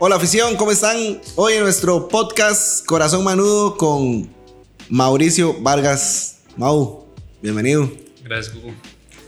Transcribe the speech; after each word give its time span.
Hola 0.00 0.14
afición, 0.14 0.54
¿cómo 0.54 0.70
están? 0.70 1.20
Hoy 1.34 1.54
en 1.54 1.62
nuestro 1.64 2.06
podcast 2.06 2.86
Corazón 2.86 3.24
Manudo 3.24 3.76
con 3.76 4.30
Mauricio 4.88 5.60
Vargas. 5.60 6.44
Mau, 6.56 7.04
bienvenido. 7.42 7.90
Gracias, 8.22 8.54
Hugo. 8.54 8.72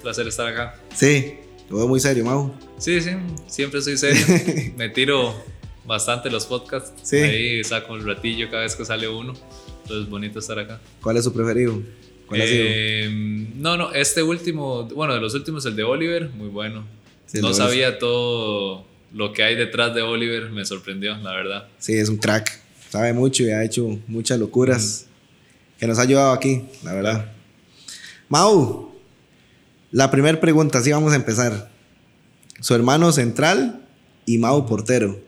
Placer 0.01 0.29
estar 0.29 0.47
acá. 0.47 0.81
Sí, 0.95 1.35
lo 1.69 1.79
veo 1.79 1.89
muy 1.89 1.99
serio, 1.99 2.25
Mau. 2.25 2.55
Sí, 2.79 3.01
sí, 3.01 3.11
siempre 3.49 3.83
soy 3.83 3.99
serio. 3.99 4.25
Me 4.77 4.89
tiro 4.89 5.35
bastante 5.85 6.31
los 6.31 6.47
podcasts. 6.47 6.93
Sí. 7.03 7.17
Ahí 7.17 7.65
saco 7.65 7.95
un 7.95 8.07
ratillo 8.07 8.49
cada 8.49 8.63
vez 8.63 8.77
que 8.77 8.85
sale 8.85 9.09
uno. 9.09 9.35
Entonces, 9.83 10.09
bonito 10.09 10.39
estar 10.39 10.57
acá. 10.57 10.81
¿Cuál 11.03 11.17
es 11.17 11.25
su 11.25 11.33
preferido? 11.33 11.83
¿Cuál 12.29 12.43
ha 12.43 12.47
sido? 12.47 12.65
Eh, 12.65 13.49
no, 13.57 13.77
no, 13.77 13.91
este 13.91 14.23
último, 14.23 14.85
bueno, 14.85 15.15
de 15.15 15.21
los 15.21 15.35
últimos, 15.35 15.67
el 15.67 15.75
de 15.75 15.83
Oliver, 15.83 16.31
muy 16.31 16.49
bueno. 16.49 16.87
Sí, 17.27 17.39
el 17.39 17.43
no 17.43 17.55
sabía 17.55 17.99
todo 17.99 18.89
lo 19.13 19.33
que 19.33 19.43
hay 19.43 19.57
detrás 19.57 19.95
de 19.95 20.03
Oliver, 20.03 20.51
me 20.51 20.65
sorprendió, 20.65 21.17
la 21.17 21.33
verdad. 21.33 21.69
Sí, 21.79 21.95
es 21.95 22.09
un 22.09 22.17
crack. 22.17 22.61
Sabe 22.89 23.13
mucho 23.13 23.45
y 23.45 23.51
ha 23.51 23.65
hecho 23.65 23.99
muchas 24.07 24.39
locuras 24.39 25.07
que 25.79 25.87
nos 25.87 25.99
ha 25.99 26.03
ayudado 26.03 26.33
aquí, 26.33 26.63
la 26.83 26.95
verdad. 26.95 27.33
Mau, 28.29 28.93
la 29.91 30.11
primera 30.11 30.41
pregunta, 30.41 30.79
así 30.79 30.93
vamos 30.93 31.13
a 31.13 31.17
empezar. 31.17 31.71
Su 32.61 32.75
hermano 32.75 33.13
central 33.13 33.87
y 34.27 34.39
Mau 34.39 34.67
portero. 34.67 35.21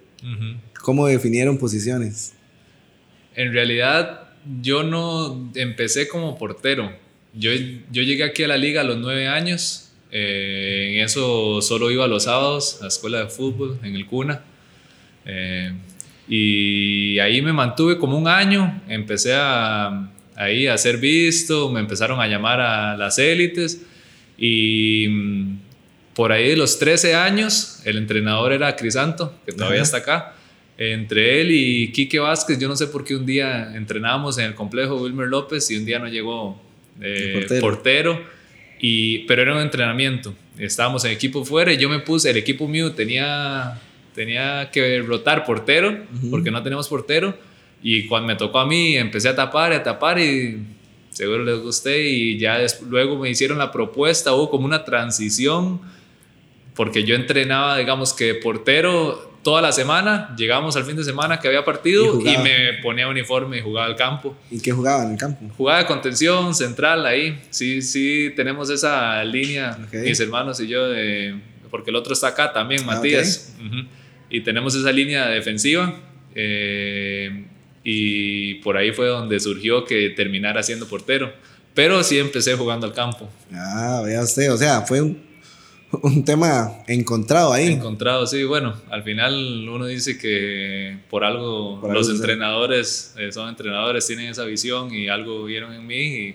¿Cómo 0.82 1.06
definieron 1.06 1.59
posiciones? 1.59 2.34
En 3.34 3.52
realidad, 3.52 4.28
yo 4.60 4.82
no 4.82 5.51
empecé 5.54 6.09
como 6.09 6.37
portero. 6.38 6.92
Yo, 7.34 7.51
yo 7.90 8.02
llegué 8.02 8.24
aquí 8.24 8.42
a 8.42 8.48
la 8.48 8.59
liga 8.59 8.82
a 8.82 8.84
los 8.84 8.98
nueve 8.98 9.28
años. 9.28 9.91
Eh, 10.15 10.93
en 10.93 11.01
eso 11.01 11.62
solo 11.62 11.91
iba 11.91 12.07
los 12.07 12.25
sábados 12.25 12.79
a 12.80 12.83
la 12.83 12.89
escuela 12.89 13.19
de 13.21 13.27
fútbol 13.29 13.79
en 13.83 13.97
el 13.97 14.07
Cuna. 14.07 14.43
Eh, 15.25 15.73
y 16.29 17.19
ahí 17.19 17.41
me 17.43 17.52
mantuve 17.52 17.99
como 17.99 18.16
un 18.19 18.29
año. 18.29 18.82
Empecé 18.88 19.35
a, 19.35 20.10
ahí 20.37 20.66
a 20.66 20.77
ser 20.77 20.99
visto. 20.99 21.71
Me 21.71 21.80
empezaron 21.80 22.21
a 22.21 22.27
llamar 22.29 22.60
a 22.60 22.96
las 22.96 23.19
élites. 23.19 23.82
Y 24.37 25.07
mm, 25.09 25.59
por 26.15 26.30
ahí 26.30 26.51
de 26.51 26.57
los 26.57 26.79
13 26.79 27.15
años, 27.15 27.80
el 27.85 27.97
entrenador 27.97 28.52
era 28.52 28.76
Crisanto, 28.76 29.35
que 29.47 29.52
todavía 29.52 29.80
Ajá. 29.80 29.85
está 29.85 29.97
acá. 29.99 30.35
Entre 30.76 31.41
él 31.41 31.51
y 31.52 31.93
Quique 31.93 32.19
Vázquez, 32.19 32.59
yo 32.59 32.69
no 32.69 32.76
sé 32.76 32.87
por 32.87 33.04
qué 33.04 33.15
un 33.15 33.24
día 33.24 33.74
entrenábamos 33.74 34.38
en 34.38 34.47
el 34.47 34.54
complejo 34.54 34.97
Wilmer 34.97 35.29
López 35.29 35.71
y 35.71 35.76
un 35.76 35.85
día 35.85 35.99
no 35.99 36.09
llegó 36.09 36.60
eh, 37.01 37.47
portero. 37.60 38.21
Y, 38.83 39.21
pero 39.21 39.41
era 39.43 39.55
un 39.55 39.63
entrenamiento. 39.63 40.35
Estábamos 40.59 41.05
en 41.05 41.13
equipo 41.13 41.45
fuera 41.45 41.73
y 41.73 41.79
yo 41.79 41.88
me 41.88 42.01
puse, 42.01 42.29
el 42.30 42.37
equipo 42.37 42.66
mío 42.69 42.93
tenía, 42.93 43.80
tenía 44.15 44.71
que 44.73 45.01
rotar 45.01 45.45
portero, 45.45 45.97
Ujú. 46.16 46.30
porque 46.30 46.51
no 46.51 46.63
tenemos 46.63 46.88
portero. 46.88 47.35
Y 47.80 48.07
cuando 48.09 48.27
me 48.27 48.35
tocó 48.37 48.59
a 48.59 48.66
mí, 48.66 48.97
empecé 48.97 49.29
a 49.29 49.37
tapar, 49.37 49.73
a 49.73 49.83
tapar 49.83 50.19
y 50.19 50.59
seguro 51.10 51.45
les 51.45 51.60
gusté. 51.60 52.09
Y 52.09 52.38
ya 52.38 52.59
luego 52.88 53.16
me 53.19 53.30
hicieron 53.30 53.57
la 53.57 53.71
propuesta, 53.71 54.35
hubo 54.35 54.51
como 54.51 54.66
una 54.66 54.85
transición, 54.85 55.80
porque 56.75 57.05
yo 57.05 57.15
entrenaba, 57.15 57.79
digamos 57.79 58.13
que 58.13 58.35
portero 58.35 59.32
toda 59.43 59.60
la 59.60 59.73
semana, 59.73 60.35
llegábamos 60.37 60.76
al 60.76 60.85
fin 60.85 60.96
de 60.96 61.04
semana 61.04 61.40
que 61.40 61.48
había 61.48 61.65
partido 61.65 62.04
y, 62.04 62.09
jugaba. 62.09 62.43
me 62.45 62.73
ponía 62.82 63.09
uniforme 63.09 63.59
y 63.59 63.60
jugaba 63.60 63.87
al 63.87 63.96
campo. 63.96 64.37
¿Y 64.50 64.60
qué 64.60 64.71
jugaban 64.72 65.06
en 65.06 65.12
el 65.12 65.19
campo? 65.19 65.53
Jugaba 65.56 65.78
de 65.81 65.87
contención, 65.87 66.54
central, 66.54 67.04
ahí. 67.06 67.41
Sí, 67.50 67.82
sí, 67.82 68.32
tenemos 68.37 68.70
esa 68.70 69.22
línea, 69.25 69.76
Ok. 69.88 69.94
mis 69.94 70.20
hermanos 70.20 70.60
y 70.60 70.69
yo, 70.69 70.88
de- 70.88 71.34
porque 71.70 71.91
el 71.91 71.97
otro 71.97 72.12
está 72.12 72.28
acá 72.28 72.53
también, 72.53 72.82
Ah, 72.84 72.94
Matías. 72.97 73.54
Y 74.31 74.41
tenemos 74.43 74.75
esa 74.75 74.93
línea 74.93 75.26
defensiva. 75.28 75.94
eh, 76.34 77.44
y 77.84 78.54
por 78.62 78.76
ahí 78.76 78.93
fue 78.93 79.06
donde 79.09 79.38
surgió 79.41 79.84
que 79.84 80.10
terminara 80.10 80.62
siendo 80.62 80.86
portero. 80.86 81.32
Pero 81.74 82.03
sí 82.04 82.19
empecé 82.19 82.54
jugando 82.54 82.86
al 82.86 82.92
campo. 82.92 83.28
Ah, 83.53 84.03
vea 84.04 84.22
usted, 84.22 84.53
o 84.53 84.56
sea, 84.56 84.82
fue 84.82 85.00
un, 85.03 85.20
un 86.03 86.25
tema 86.25 86.82
encontrado 86.86 87.53
ahí. 87.53 87.69
Encontrado, 87.69 88.26
sí, 88.26 88.44
bueno, 88.44 88.75
al 88.91 89.03
final 89.03 89.69
uno 89.69 89.86
dice 89.86 90.19
que 90.19 90.98
por 91.10 91.25
algo 91.25 91.80
Por 91.80 91.92
los 91.92 92.08
algo 92.08 92.19
entrenadores 92.19 93.14
eh, 93.19 93.30
son 93.32 93.48
entrenadores, 93.48 94.06
tienen 94.06 94.28
esa 94.28 94.44
visión 94.44 94.92
y 94.94 95.08
algo 95.08 95.44
vieron 95.44 95.72
en 95.72 95.86
mí 95.86 96.03
y 96.03 96.34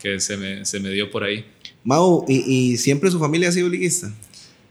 que 0.00 0.20
se 0.20 0.36
me, 0.36 0.64
se 0.64 0.80
me 0.80 0.90
dio 0.90 1.10
por 1.10 1.24
ahí. 1.24 1.44
Mau, 1.82 2.24
¿y, 2.28 2.72
y 2.72 2.76
siempre 2.76 3.10
su 3.10 3.18
familia 3.18 3.48
ha 3.48 3.52
sido 3.52 3.68
liguista? 3.68 4.12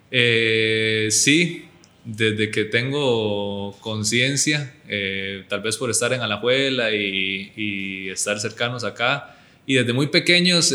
Eh, 0.10 1.08
sí, 1.12 1.66
desde 2.06 2.52
que 2.52 2.66
tengo 2.66 3.76
conciencia, 3.80 4.76
eh, 4.88 5.44
tal 5.50 5.62
vez 5.62 5.78
por 5.78 5.90
estar 5.90 6.14
en 6.14 6.22
Alajuela 6.22 6.92
y, 6.92 7.52
y 7.56 8.10
estar 8.10 8.40
cercanos 8.40 8.84
acá, 8.84 9.38
y 9.66 9.76
desde 9.76 9.94
muy 9.94 10.08
pequeños 10.08 10.74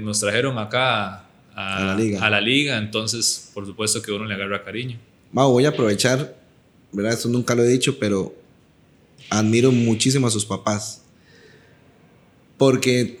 nos 0.00 0.20
trajeron 0.20 0.58
acá 0.58 1.27
a, 1.60 1.76
A 1.78 1.84
la 1.86 1.94
liga. 1.96 2.24
a 2.24 2.30
la 2.30 2.40
liga, 2.40 2.78
entonces 2.78 3.50
por 3.54 3.66
supuesto 3.66 4.00
que 4.02 4.12
uno 4.12 4.24
le 4.26 4.34
agarra 4.34 4.64
cariño. 4.64 4.98
Mau, 5.32 5.50
voy 5.50 5.64
a 5.64 5.70
aprovechar, 5.70 6.36
¿verdad? 6.92 7.12
Esto 7.14 7.28
nunca 7.28 7.54
lo 7.54 7.62
he 7.64 7.68
dicho, 7.68 7.98
pero 7.98 8.34
admiro 9.30 9.72
muchísimo 9.72 10.26
a 10.26 10.30
sus 10.30 10.44
papás. 10.44 11.02
Porque 12.56 13.20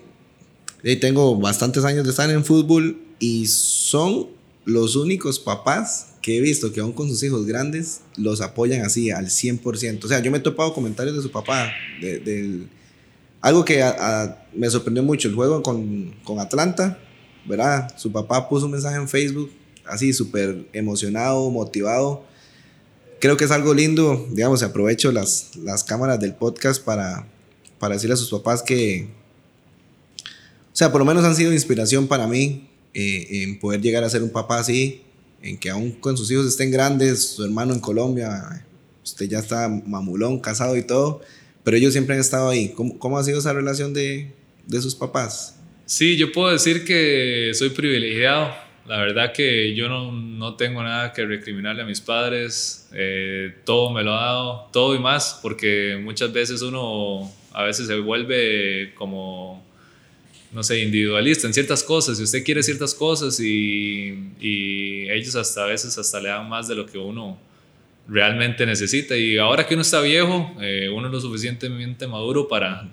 eh, 0.82 0.96
tengo 0.96 1.36
bastantes 1.36 1.84
años 1.84 2.04
de 2.04 2.10
estar 2.10 2.30
en 2.30 2.44
fútbol 2.44 2.98
y 3.18 3.46
son 3.46 4.28
los 4.64 4.96
únicos 4.96 5.38
papás 5.38 6.14
que 6.22 6.38
he 6.38 6.40
visto 6.40 6.72
que 6.72 6.80
aún 6.80 6.92
con 6.92 7.08
sus 7.08 7.22
hijos 7.22 7.46
grandes 7.46 8.00
los 8.16 8.40
apoyan 8.40 8.82
así 8.82 9.10
al 9.10 9.26
100%. 9.26 10.04
O 10.04 10.08
sea, 10.08 10.20
yo 10.20 10.30
me 10.30 10.38
he 10.38 10.40
topado 10.40 10.74
comentarios 10.74 11.16
de 11.16 11.22
su 11.22 11.30
papá, 11.30 11.70
de- 12.00 12.18
del- 12.18 12.68
algo 13.40 13.64
que 13.64 13.82
a- 13.82 13.96
a- 14.22 14.46
me 14.54 14.68
sorprendió 14.68 15.02
mucho, 15.02 15.28
el 15.28 15.34
juego 15.34 15.62
con, 15.62 16.12
con 16.24 16.40
Atlanta, 16.40 16.98
¿verdad? 17.44 17.96
Su 17.96 18.12
papá 18.12 18.48
puso 18.48 18.66
un 18.66 18.72
mensaje 18.72 18.96
en 18.96 19.08
Facebook 19.08 19.50
así 19.88 20.12
súper 20.12 20.66
emocionado, 20.72 21.50
motivado. 21.50 22.24
Creo 23.20 23.36
que 23.36 23.44
es 23.44 23.50
algo 23.50 23.74
lindo, 23.74 24.26
digamos, 24.30 24.62
aprovecho 24.62 25.10
las, 25.10 25.56
las 25.56 25.82
cámaras 25.82 26.20
del 26.20 26.34
podcast 26.34 26.82
para, 26.82 27.26
para 27.78 27.94
decirle 27.94 28.14
a 28.14 28.16
sus 28.16 28.30
papás 28.30 28.62
que, 28.62 29.08
o 30.24 30.76
sea, 30.78 30.92
por 30.92 31.00
lo 31.00 31.04
menos 31.04 31.24
han 31.24 31.34
sido 31.34 31.52
inspiración 31.52 32.06
para 32.06 32.26
mí 32.26 32.68
eh, 32.94 33.42
en 33.42 33.58
poder 33.58 33.80
llegar 33.80 34.04
a 34.04 34.10
ser 34.10 34.22
un 34.22 34.30
papá 34.30 34.58
así, 34.58 35.02
en 35.42 35.58
que 35.58 35.70
aún 35.70 35.92
con 35.92 36.16
sus 36.16 36.30
hijos 36.30 36.46
estén 36.46 36.70
grandes, 36.70 37.30
su 37.30 37.44
hermano 37.44 37.74
en 37.74 37.80
Colombia, 37.80 38.64
usted 39.02 39.28
ya 39.28 39.40
está 39.40 39.68
mamulón, 39.68 40.38
casado 40.38 40.76
y 40.76 40.82
todo, 40.82 41.20
pero 41.64 41.76
ellos 41.76 41.92
siempre 41.92 42.14
han 42.14 42.20
estado 42.20 42.48
ahí. 42.48 42.70
¿Cómo, 42.70 42.98
cómo 42.98 43.18
ha 43.18 43.24
sido 43.24 43.40
esa 43.40 43.52
relación 43.52 43.94
de, 43.94 44.32
de 44.66 44.82
sus 44.82 44.94
papás? 44.94 45.57
Sí, 45.88 46.18
yo 46.18 46.32
puedo 46.32 46.52
decir 46.52 46.84
que 46.84 47.52
soy 47.54 47.70
privilegiado. 47.70 48.54
La 48.86 48.98
verdad 48.98 49.32
que 49.32 49.74
yo 49.74 49.88
no, 49.88 50.12
no 50.12 50.54
tengo 50.54 50.82
nada 50.82 51.14
que 51.14 51.24
recriminarle 51.24 51.80
a 51.80 51.86
mis 51.86 52.02
padres. 52.02 52.90
Eh, 52.92 53.54
todo 53.64 53.90
me 53.90 54.02
lo 54.02 54.12
ha 54.12 54.20
dado, 54.26 54.68
todo 54.70 54.94
y 54.94 54.98
más, 54.98 55.40
porque 55.40 55.98
muchas 55.98 56.30
veces 56.30 56.60
uno 56.60 57.32
a 57.54 57.62
veces 57.62 57.86
se 57.86 57.98
vuelve 58.00 58.92
como, 58.96 59.64
no 60.52 60.62
sé, 60.62 60.82
individualista 60.82 61.46
en 61.46 61.54
ciertas 61.54 61.82
cosas. 61.82 62.18
Si 62.18 62.24
usted 62.24 62.44
quiere 62.44 62.62
ciertas 62.62 62.92
cosas 62.92 63.40
y, 63.40 64.34
y 64.38 65.08
ellos 65.08 65.36
hasta 65.36 65.64
a 65.64 65.66
veces 65.68 65.96
hasta 65.96 66.20
le 66.20 66.28
dan 66.28 66.46
más 66.50 66.68
de 66.68 66.74
lo 66.74 66.84
que 66.84 66.98
uno 66.98 67.38
realmente 68.06 68.66
necesita. 68.66 69.16
Y 69.16 69.38
ahora 69.38 69.66
que 69.66 69.72
uno 69.72 69.80
está 69.80 70.02
viejo, 70.02 70.54
eh, 70.60 70.90
uno 70.90 71.06
es 71.06 71.14
lo 71.14 71.20
suficientemente 71.22 72.06
maduro 72.06 72.46
para, 72.46 72.86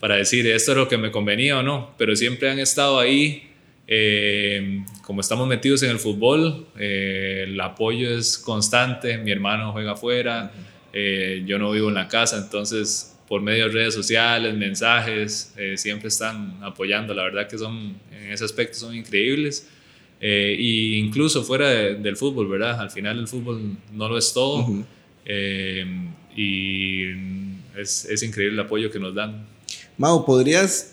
para 0.00 0.16
decir 0.16 0.46
esto 0.46 0.72
es 0.72 0.76
lo 0.78 0.88
que 0.88 0.98
me 0.98 1.10
convenía 1.10 1.58
o 1.58 1.62
no, 1.62 1.94
pero 1.98 2.14
siempre 2.16 2.50
han 2.50 2.58
estado 2.58 2.98
ahí. 2.98 3.42
eh, 3.88 4.82
como 5.02 5.20
estamos 5.20 5.46
metidos 5.46 5.82
en 5.84 5.90
el 5.90 5.98
fútbol, 6.00 6.66
eh, 6.78 7.44
el 7.46 7.60
apoyo 7.60 8.10
es 8.18 8.36
constante. 8.36 9.16
Mi 9.18 9.30
hermano 9.30 9.70
juega 9.72 9.92
afuera, 9.92 10.50
eh, 10.92 11.44
yo 11.46 11.56
no 11.58 11.70
vivo 11.70 11.88
en 11.88 11.94
la 11.94 12.08
casa, 12.08 12.36
entonces 12.38 13.16
por 13.28 13.42
medio 13.42 13.66
de 13.66 13.72
redes 13.72 13.94
sociales, 13.94 14.54
mensajes, 14.54 15.54
eh, 15.56 15.76
siempre 15.76 16.08
están 16.08 16.58
apoyando. 16.62 17.14
La 17.14 17.22
verdad 17.24 17.48
que 17.48 17.58
son, 17.58 17.94
en 18.12 18.32
ese 18.32 18.44
aspecto, 18.44 18.76
son 18.76 18.94
increíbles. 18.94 19.68
Y 20.20 20.94
incluso 20.96 21.42
fuera 21.44 21.68
de- 21.68 21.94
del 21.96 22.16
fútbol, 22.16 22.48
¿verdad? 22.48 22.80
Al 22.80 22.90
final 22.90 23.18
el 23.18 23.28
fútbol 23.28 23.76
no 23.92 24.08
lo 24.08 24.16
es 24.18 24.32
todo. 24.32 24.60
Ujú. 24.60 24.84
Eh, 25.26 25.84
y 26.36 27.10
es, 27.78 28.04
es 28.06 28.22
increíble 28.22 28.54
el 28.54 28.60
apoyo 28.66 28.90
que 28.90 28.98
nos 28.98 29.14
dan. 29.14 29.44
Mau, 29.98 30.24
¿podrías 30.24 30.92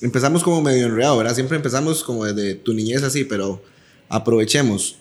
empezamos 0.00 0.42
como 0.42 0.60
medio 0.60 0.86
enredado, 0.86 1.16
¿verdad? 1.18 1.34
Siempre 1.34 1.56
empezamos 1.56 2.02
como 2.02 2.24
desde 2.24 2.54
tu 2.56 2.74
niñez 2.74 3.02
así, 3.02 3.24
pero 3.24 3.62
aprovechemos. 4.08 4.96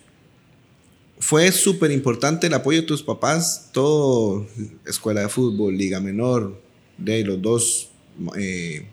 Fue 1.20 1.52
súper 1.52 1.92
importante 1.92 2.48
el 2.48 2.54
apoyo 2.54 2.82
de 2.82 2.88
tus 2.88 3.04
papás, 3.04 3.70
todo, 3.72 4.48
escuela 4.88 5.22
de 5.22 5.30
fútbol, 5.30 5.78
liga 5.78 6.00
menor, 6.00 6.60
de 6.98 7.24
los 7.24 7.42
dos, 7.42 7.90
eh, 8.38 8.86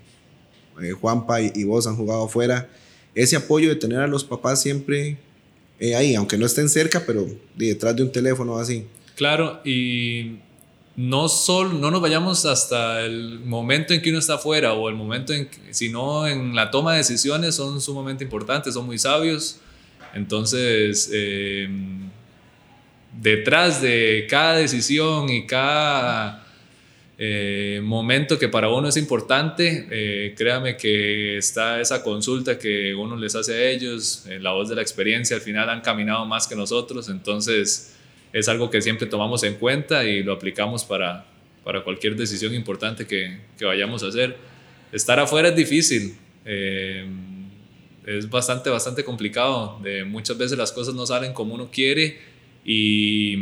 eh, 0.83 0.93
Juanpa 0.93 1.41
y, 1.41 1.65
vos 1.65 1.87
han 1.87 1.97
jugado 1.97 2.25
afuera. 2.25 2.69
Ese 3.15 3.37
apoyo 3.37 3.69
de 3.69 3.77
tener 3.77 4.01
a 4.01 4.07
los 4.07 4.25
papás 4.25 4.61
siempre 4.61 5.19
eh, 5.81 5.95
ahí, 5.95 6.15
aunque 6.15 6.37
no 6.37 6.45
estén 6.47 6.69
cerca, 6.69 7.05
pero 7.07 7.25
de- 7.57 7.67
detrás 7.67 7.97
de 7.97 8.03
un 8.03 8.13
teléfono 8.13 8.59
así. 8.59 8.85
Claro, 9.17 9.61
y 9.65 10.39
no 10.99 11.29
solo, 11.29 11.75
no 11.75 11.93
nos 11.93 12.01
vayamos 12.01 12.45
hasta 12.45 13.03
el 13.03 13.39
momento 13.39 13.95
en 13.95 14.03
que 14.03 14.11
uno 14.11 14.19
está 14.19 14.35
afuera 14.35 14.73
o 14.73 14.89
el 14.89 14.97
momento 14.97 15.33
en 15.33 15.47
que, 15.47 15.73
sino 15.73 16.27
en 16.27 16.57
la 16.57 16.73
toma 16.73 16.91
de 16.91 16.99
decisiones 16.99 17.55
son 17.55 17.81
sumamente 17.81 18.25
importantes, 18.25 18.75
son 18.75 18.85
muy 18.85 18.99
sabios. 18.99 19.61
Entonces, 20.13 21.09
eh, 21.13 21.69
detrás 23.13 23.81
de 23.81 24.27
cada 24.29 24.57
decisión 24.57 25.29
y 25.29 25.47
cada 25.47 26.45
eh, 27.17 27.81
momento 27.81 28.37
que 28.37 28.49
para 28.49 28.69
uno 28.69 28.89
es 28.89 28.97
importante, 28.97 29.87
eh, 29.93 30.35
créame 30.37 30.77
que 30.77 31.39
está 31.39 31.81
esa 31.81 32.03
consulta 32.03 32.59
que 32.59 32.93
uno 32.93 33.15
les 33.15 33.37
hace 33.37 33.55
a 33.55 33.71
ellos, 33.71 34.25
eh, 34.29 34.41
la 34.41 34.51
voz 34.51 34.69
de 34.69 34.75
la 34.75 34.83
experiencia, 34.83 35.37
al 35.37 35.43
final 35.43 35.71
han 35.71 35.81
caminado 35.81 36.27
más 36.27 36.49
que 36.49 36.57
nosotros, 36.57 37.09
entonces 37.09 37.95
es 38.33 38.49
algo 38.49 38.71
que 38.71 38.83
siempre 38.83 39.07
tomamos 39.07 39.43
en 39.43 39.55
cuenta 39.55 40.05
y 40.05 40.23
lo 40.23 40.33
aplicamos 40.33 40.85
para, 40.85 41.27
para 41.65 41.83
cualquier 41.83 42.17
decisión 42.17 42.55
importante 42.55 43.07
que, 43.07 43.39
que 43.59 43.65
vayamos 43.65 44.03
a 44.03 44.09
hacer. 44.09 44.37
Estar 44.93 45.19
afuera 45.19 45.49
es 45.49 45.57
difícil, 45.57 46.17
es 46.45 48.31
bastante, 48.31 48.71
bastante 48.71 49.05
complicado, 49.05 49.79
de 49.83 50.05
muchas 50.05 50.39
veces 50.39 50.57
las 50.57 50.73
cosas 50.73 50.95
no 50.95 51.05
salen 51.07 51.33
como 51.33 51.55
uno 51.55 51.71
quiere 51.71 52.19
y 52.65 53.37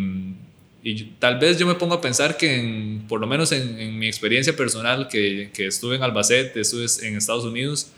tal 1.19 1.39
vez 1.39 1.59
yo 1.59 1.67
me 1.67 1.75
pongo 1.75 1.95
a 1.95 2.01
pensar 2.01 2.37
que, 2.37 3.01
por 3.09 3.21
lo 3.21 3.27
menos 3.27 3.53
en, 3.53 3.99
mi 3.99 4.07
experiencia 4.07 4.55
personal, 4.55 5.09
que, 5.09 5.51
que, 5.53 5.67
estuve 5.67 5.97
en 5.97 6.03
Albacete, 6.03 6.61
estuve 6.61 6.87
en 7.07 7.17
Estados 7.17 7.45
Unidos, 7.45 7.91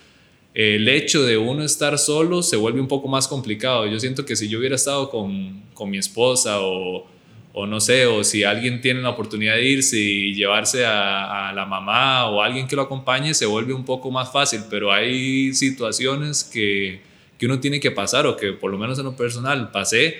el 0.55 0.89
hecho 0.89 1.25
de 1.25 1.39
uno 1.39 1.62
estar 1.62 1.99
solo 1.99 2.43
se 2.43 2.56
vuelve 2.56 2.81
un 2.81 2.89
poco 2.89 3.09
más 3.09 3.29
complicado. 3.29 3.87
Yo 3.87 4.00
siento 4.00 4.25
que 4.25 4.37
si 4.37 4.49
yo 4.49 4.59
hubiera 4.59 4.75
estado 4.75 5.11
con, 5.11 5.62
con 5.75 5.91
mi 5.91 5.99
esposa 5.99 6.61
o, 6.61 7.06
o, 7.53 7.67
no 7.67 7.81
sé, 7.81 8.06
o 8.06 8.25
si 8.25 8.45
alguien 8.45 8.81
tiene 8.81 9.00
la 9.03 9.11
oportunidad 9.11 9.55
de 9.55 9.69
irse 9.69 9.99
y 9.99 10.35
llevarse 10.35 10.85
a, 10.85 11.53
la 11.55 11.65
mamá 11.65 12.27
o 12.27 12.43
alguien 12.43 12.67
que 12.67 12.77
lo 12.77 12.83
acompañe, 12.83 13.35
se 13.35 13.47
vuelve 13.47 13.73
un 13.73 13.85
poco 13.85 14.11
más 14.11 14.33
fácil, 14.33 14.62
pero 14.71 14.93
hay 14.93 15.53
situaciones 15.55 16.45
que, 16.45 17.00
que 17.39 17.47
uno 17.47 17.61
tiene 17.61 17.81
que 17.81 17.91
pasar 17.91 18.27
o 18.27 18.37
que 18.37 18.53
por 18.53 18.71
lo 18.71 18.79
menos 18.79 18.99
en 18.99 19.05
lo 19.05 19.17
personal 19.17 19.71
pasé 19.71 20.19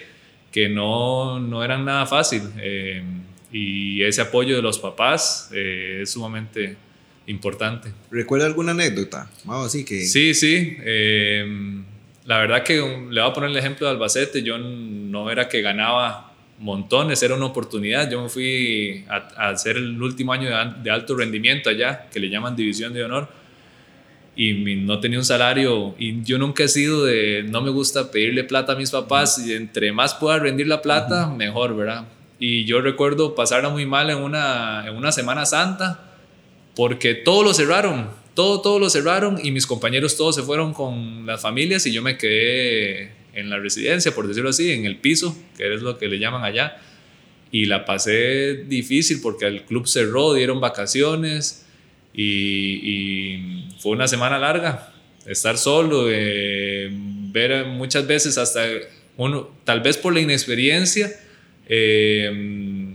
que 0.53 0.69
no, 0.69 1.39
no 1.41 1.63
eran 1.65 1.85
nada 1.85 2.07
fácil. 2.07 2.43
Eh, 2.61 3.03
y 3.53 4.03
ese 4.03 4.21
apoyo 4.21 4.57
de 4.57 4.63
los 4.63 4.79
papás 4.79 5.51
eh, 5.55 6.01
es 6.03 6.11
sumamente 6.11 6.77
importante. 7.29 7.93
¿Recuerda 8.11 8.47
alguna 8.47 8.73
anécdota? 8.73 9.31
así 9.47 9.85
que... 9.85 10.01
Sí, 10.01 10.35
sí. 10.35 10.77
Eh, 10.81 11.83
la 12.25 12.39
verdad 12.39 12.63
que 12.63 12.75
le 12.75 13.21
voy 13.21 13.31
a 13.31 13.33
poner 13.33 13.51
el 13.51 13.57
ejemplo 13.57 13.87
de 13.87 13.93
Albacete. 13.93 14.43
Yo 14.43 14.59
no 14.59 15.31
era 15.31 15.49
que 15.49 15.63
ganaba 15.63 16.33
montones, 16.59 17.23
era 17.23 17.35
una 17.35 17.47
oportunidad. 17.47 18.11
Yo 18.11 18.23
me 18.23 18.29
fui 18.29 19.05
a, 19.09 19.51
hacer 19.51 19.77
el 19.77 20.03
último 20.03 20.33
año 20.33 20.49
de, 20.49 20.83
de 20.83 20.91
alto 20.91 21.17
rendimiento 21.17 21.71
allá, 21.71 22.09
que 22.11 22.19
le 22.19 22.29
llaman 22.29 22.57
División 22.57 22.93
de 22.93 23.05
Honor 23.05 23.29
y 24.39 24.77
no 24.77 25.01
tenía 25.01 25.19
un 25.19 25.25
salario 25.25 25.97
y 25.99 26.23
yo 26.23 26.39
nunca 26.39 26.63
he 26.63 26.69
sido 26.69 27.05
de, 27.05 27.43
no 27.43 27.61
me 27.61 27.71
gusta 27.71 28.13
pedirle 28.13 28.45
plata 28.45 28.75
a 28.75 28.77
mis 28.77 28.93
papás 28.93 29.45
y 29.45 29.53
entre 29.53 29.91
más 29.91 30.15
pueda 30.15 30.39
rendir 30.39 30.69
la 30.69 30.81
plata, 30.81 31.27
mejor, 31.27 31.75
¿verdad? 31.75 32.05
Y 32.39 32.65
yo 32.65 32.81
recuerdo 32.81 33.35
pasarla 33.35 33.69
muy 33.69 33.85
mal 33.85 34.11
en 34.11 34.19
una, 34.19 34.85
en 34.87 34.95
una 34.95 35.11
Semana 35.11 35.45
Santa 35.45 36.08
porque 36.79 37.17
todo 37.17 37.43
lo 37.43 37.53
cerraron, 37.55 38.09
todo, 38.35 38.61
todo 38.61 38.79
lo 38.79 38.89
cerraron 38.89 39.45
y 39.45 39.51
mis 39.51 39.67
compañeros 39.67 40.17
todos 40.17 40.37
se 40.37 40.45
fueron 40.45 40.73
con 40.73 41.27
las 41.27 41.43
familias 41.43 41.85
y 41.87 41.93
yo 41.93 42.03
me 42.03 42.17
quedé 42.17 43.11
en 43.35 43.51
la 43.51 43.59
residencia, 43.59 44.15
por 44.15 44.29
decirlo 44.29 44.51
así, 44.51 44.71
en 44.71 44.87
el 44.87 44.97
piso, 44.97 45.37
que 45.57 45.75
es 45.75 45.83
lo 45.83 45.99
que 45.99 46.07
le 46.07 46.21
llaman 46.21 46.45
allá. 46.45 46.81
Y 47.51 47.65
la 47.65 47.85
pasé 47.85 48.63
difícil 48.69 49.21
porque 49.21 49.47
el 49.47 49.63
club 49.63 49.89
cerró, 49.89 50.35
dieron 50.35 50.61
vacaciones 50.61 51.67
y, 52.15 53.65
fue 53.81 53.91
una 53.91 54.07
semana 54.07 54.39
larga, 54.39 54.95
estar 55.27 55.59
solo, 55.59 56.07
eh, 56.09 56.91
ver 56.93 57.67
muchas 57.67 58.07
veces 58.07 58.39
hasta 58.39 58.65
uno, 59.17 59.51
tal 59.65 59.81
vez 59.81 59.97
por 59.97 60.15
la 60.15 60.21
inexperiencia, 60.21 61.11
eh, 61.69 62.95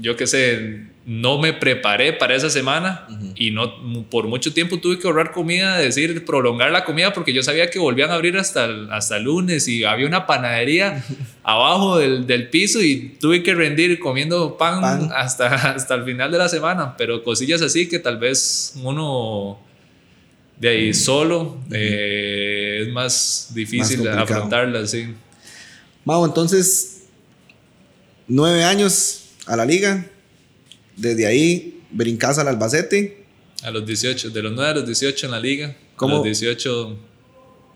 yo 0.00 0.16
qué 0.16 0.26
sé, 0.26 0.93
no 1.06 1.38
me 1.38 1.52
preparé 1.52 2.14
para 2.14 2.34
esa 2.34 2.48
semana 2.48 3.06
y 3.36 3.50
no 3.50 4.08
por 4.08 4.26
mucho 4.26 4.54
tiempo 4.54 4.78
tuve 4.78 4.98
que 4.98 5.06
ahorrar 5.06 5.32
comida, 5.32 5.76
decir, 5.76 6.24
prolongar 6.24 6.72
la 6.72 6.84
comida 6.84 7.12
porque 7.12 7.34
yo 7.34 7.42
sabía 7.42 7.68
que 7.68 7.78
volvían 7.78 8.10
a 8.10 8.14
abrir 8.14 8.38
hasta 8.38 8.64
el, 8.64 8.90
hasta 8.90 9.18
lunes 9.18 9.68
y 9.68 9.84
había 9.84 10.06
una 10.06 10.26
panadería 10.26 11.04
abajo 11.42 11.98
del, 11.98 12.26
del, 12.26 12.48
piso 12.48 12.80
y 12.80 13.16
tuve 13.20 13.42
que 13.42 13.54
rendir 13.54 13.98
comiendo 13.98 14.56
pan, 14.56 15.10
Hasta, 15.14 15.72
hasta 15.72 15.94
el 15.94 16.04
final 16.04 16.32
de 16.32 16.38
la 16.38 16.48
semana, 16.48 16.96
pero 16.96 17.22
cosillas 17.22 17.60
así 17.60 17.86
que 17.86 17.98
tal 17.98 18.16
vez 18.16 18.72
uno 18.82 19.58
de 20.58 20.68
ahí 20.68 20.94
solo 20.94 21.58
eh, 21.70 22.84
es 22.86 22.92
más 22.92 23.50
difícil 23.54 24.08
afrontarlas, 24.08 24.90
sí. 24.90 25.14
Mau, 26.06 26.24
entonces, 26.24 27.04
nueve 28.26 28.64
años 28.64 29.24
a 29.46 29.56
la 29.56 29.66
liga, 29.66 30.06
desde 30.96 31.26
ahí 31.26 31.80
brincas 31.90 32.38
al 32.38 32.48
Albacete. 32.48 33.24
A 33.62 33.70
los 33.70 33.86
18, 33.86 34.30
de 34.30 34.42
los 34.42 34.52
9 34.52 34.70
a 34.70 34.74
los 34.74 34.86
18 34.86 35.26
en 35.26 35.32
la 35.32 35.40
liga. 35.40 35.76
¿Cómo? 35.96 36.14
A 36.14 36.16
los 36.18 36.24
18, 36.24 36.98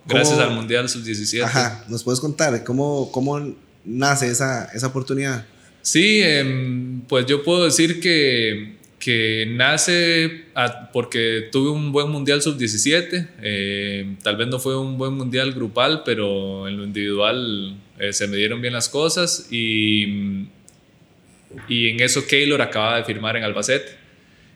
gracias 0.06 0.38
al 0.38 0.50
Mundial 0.50 0.88
Sub-17. 0.88 1.42
Ajá, 1.42 1.84
¿nos 1.88 2.02
puedes 2.02 2.20
contar 2.20 2.64
cómo, 2.64 3.10
cómo 3.12 3.54
nace 3.84 4.30
esa, 4.30 4.66
esa 4.74 4.88
oportunidad? 4.88 5.46
Sí, 5.82 6.20
em, 6.22 7.00
pues 7.02 7.26
yo 7.26 7.42
puedo 7.42 7.64
decir 7.64 8.00
que, 8.00 8.76
que 8.98 9.46
nace 9.50 10.44
porque 10.92 11.48
tuve 11.50 11.70
un 11.70 11.92
buen 11.92 12.10
Mundial 12.10 12.42
Sub-17. 12.42 13.28
Em, 13.40 14.16
tal 14.18 14.36
vez 14.36 14.48
no 14.48 14.58
fue 14.58 14.76
un 14.76 14.98
buen 14.98 15.14
Mundial 15.14 15.52
grupal, 15.52 16.02
pero 16.04 16.68
en 16.68 16.76
lo 16.76 16.84
individual 16.84 17.78
eh, 17.98 18.12
se 18.12 18.26
me 18.26 18.36
dieron 18.36 18.60
bien 18.60 18.74
las 18.74 18.88
cosas 18.88 19.46
y 19.50 20.48
y 21.68 21.88
en 21.88 22.00
eso 22.00 22.26
Keylor 22.26 22.60
acaba 22.62 22.96
de 22.96 23.04
firmar 23.04 23.36
en 23.36 23.44
Albacete. 23.44 23.96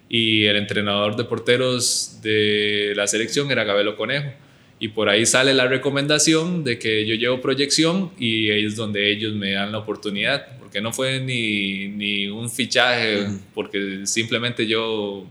Y 0.09 0.45
el 0.45 0.57
entrenador 0.57 1.17
de 1.17 1.25
porteros 1.25 2.19
de 2.23 2.93
la 2.95 3.07
selección 3.07 3.51
era 3.51 3.65
Gabelo 3.65 3.97
Conejo. 3.97 4.31
Y 4.79 4.89
por 4.89 5.09
ahí 5.09 5.25
sale 5.25 5.55
la 5.55 5.69
recomendación 5.69 6.65
de 6.65 6.79
que 6.79 7.07
yo 7.07 7.15
llevo 7.15 7.41
proyección 7.41 8.11
y 8.19 8.51
es 8.51 8.77
donde 8.77 9.11
ellos 9.11 9.33
me 9.35 9.53
dan 9.53 9.73
la 9.73 9.79
oportunidad. 9.79 10.59
Porque 10.59 10.81
no 10.81 10.93
fue 10.93 11.21
ni, 11.21 11.89
ni 11.89 12.27
un 12.27 12.51
fichaje, 12.51 13.27
porque 13.55 14.03
simplemente 14.05 14.67
yo 14.67 15.27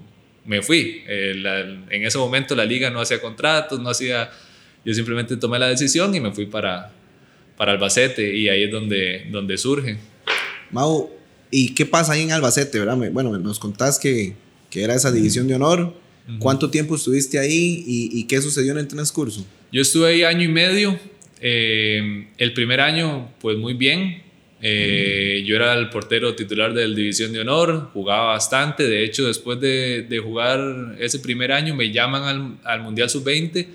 me 0.45 0.61
fui. 0.61 1.03
Eh, 1.07 1.33
en 1.89 2.05
ese 2.05 2.17
momento 2.17 2.55
la 2.55 2.65
liga 2.65 2.89
no 2.89 3.01
hacía 3.01 3.21
contratos, 3.21 3.79
no 3.79 3.89
hacía... 3.89 4.31
Yo 4.83 4.95
simplemente 4.95 5.37
tomé 5.37 5.59
la 5.59 5.67
decisión 5.67 6.15
y 6.15 6.19
me 6.19 6.31
fui 6.31 6.47
para, 6.47 6.91
para 7.55 7.73
Albacete 7.73 8.35
y 8.35 8.49
ahí 8.49 8.63
es 8.63 8.71
donde, 8.71 9.27
donde 9.29 9.55
surge. 9.59 9.97
Mau, 10.71 11.11
¿Y 11.51 11.73
qué 11.75 11.85
pasa 11.85 12.13
ahí 12.13 12.21
en 12.21 12.31
Albacete, 12.31 12.79
verdad? 12.79 12.97
Bueno, 13.11 13.37
nos 13.37 13.59
contás 13.59 13.99
que, 13.99 14.33
que 14.69 14.83
era 14.83 14.95
esa 14.95 15.11
división 15.11 15.47
de 15.47 15.55
honor. 15.55 15.93
¿Cuánto 16.39 16.69
tiempo 16.69 16.95
estuviste 16.95 17.39
ahí 17.39 17.83
y, 17.85 18.09
y, 18.17 18.23
qué 18.23 18.41
sucedió 18.41 18.71
en 18.71 18.77
el 18.77 18.87
transcurso? 18.87 19.45
Yo 19.71 19.81
estuve 19.81 20.07
ahí 20.07 20.23
año 20.23 20.43
y 20.43 20.47
medio. 20.47 20.97
Eh, 21.41 22.27
el 22.37 22.53
primer 22.53 22.79
año, 22.79 23.33
pues 23.41 23.57
muy 23.57 23.73
bien. 23.73 24.23
Eh, 24.61 25.43
yo 25.45 25.55
era 25.55 25.73
el 25.73 25.89
portero 25.89 26.35
titular 26.35 26.73
del 26.73 26.95
División 26.95 27.33
de 27.33 27.39
Honor, 27.39 27.89
jugaba 27.93 28.27
bastante. 28.27 28.83
De 28.83 29.03
hecho, 29.03 29.25
después 29.25 29.59
de, 29.59 30.03
de 30.07 30.19
jugar 30.19 30.95
ese 30.99 31.19
primer 31.19 31.51
año, 31.51 31.75
me 31.75 31.91
llaman 31.91 32.23
al, 32.23 32.57
al 32.63 32.81
Mundial 32.81 33.09
Sub-20 33.09 33.67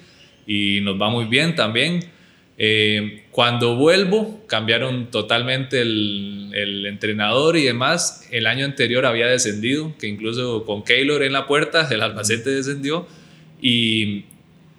y 0.47 0.81
nos 0.83 1.01
va 1.01 1.11
muy 1.11 1.25
bien 1.25 1.55
también. 1.57 2.05
Eh, 2.59 3.25
cuando 3.31 3.77
vuelvo, 3.77 4.43
cambiaron 4.47 5.11
totalmente 5.11 5.83
el, 5.83 6.51
el, 6.55 6.87
entrenador 6.87 7.57
y 7.57 7.65
demás. 7.65 8.27
El 8.31 8.47
año 8.47 8.65
anterior 8.65 9.05
había 9.05 9.27
descendido, 9.27 9.95
que 9.99 10.07
incluso 10.07 10.65
con 10.65 10.83
Keylor 10.83 11.23
en 11.23 11.33
la 11.33 11.47
puerta, 11.47 11.87
el 11.91 12.01
Albacete 12.01 12.51
descendió 12.51 13.07
y, 13.61 14.25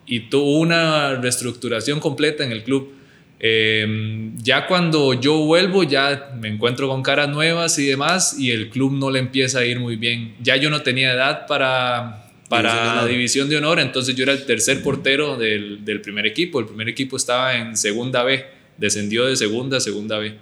y 0.07 0.22
tuvo 0.22 0.60
una 0.60 1.15
reestructuración 1.15 2.00
completa 2.00 2.43
en 2.43 2.51
el 2.51 2.63
club. 2.63 2.93
Eh, 3.39 4.31
ya 4.38 4.65
cuando 4.65 5.13
yo 5.13 5.38
vuelvo, 5.38 5.84
ya 5.84 6.31
me 6.39 6.48
encuentro 6.48 6.88
con 6.88 7.03
caras 7.03 7.29
nuevas 7.29 7.77
y 7.77 7.86
demás, 7.86 8.39
y 8.39 8.50
el 8.50 8.69
club 8.69 8.93
no 8.93 9.12
le 9.12 9.19
empieza 9.19 9.60
a 9.60 9.65
ir 9.65 9.79
muy 9.79 9.98
bien. 9.98 10.36
Ya 10.41 10.55
yo 10.55 10.72
no 10.72 10.81
tenía 10.81 11.13
edad 11.13 11.46
para 11.46 12.26
para 12.50 12.96
la 12.96 13.06
división 13.06 13.50
de 13.50 13.58
honor, 13.58 13.80
entonces 13.80 14.16
yo 14.16 14.24
era 14.24 14.34
el 14.34 14.46
tercer 14.46 14.82
portero 14.82 15.38
del, 15.38 15.84
del, 15.84 16.01
primer 16.01 16.25
equipo, 16.25 16.60
el 16.60 16.66
primer 16.66 16.88
equipo 16.88 17.18
estaba 17.18 17.56
en 17.56 17.75
segunda 17.75 18.24
B, 18.24 18.46
descendió 18.77 19.25
de 19.25 19.36
segunda 19.36 19.77
a 19.77 19.80
segunda 19.80 20.18
B. 20.18 20.36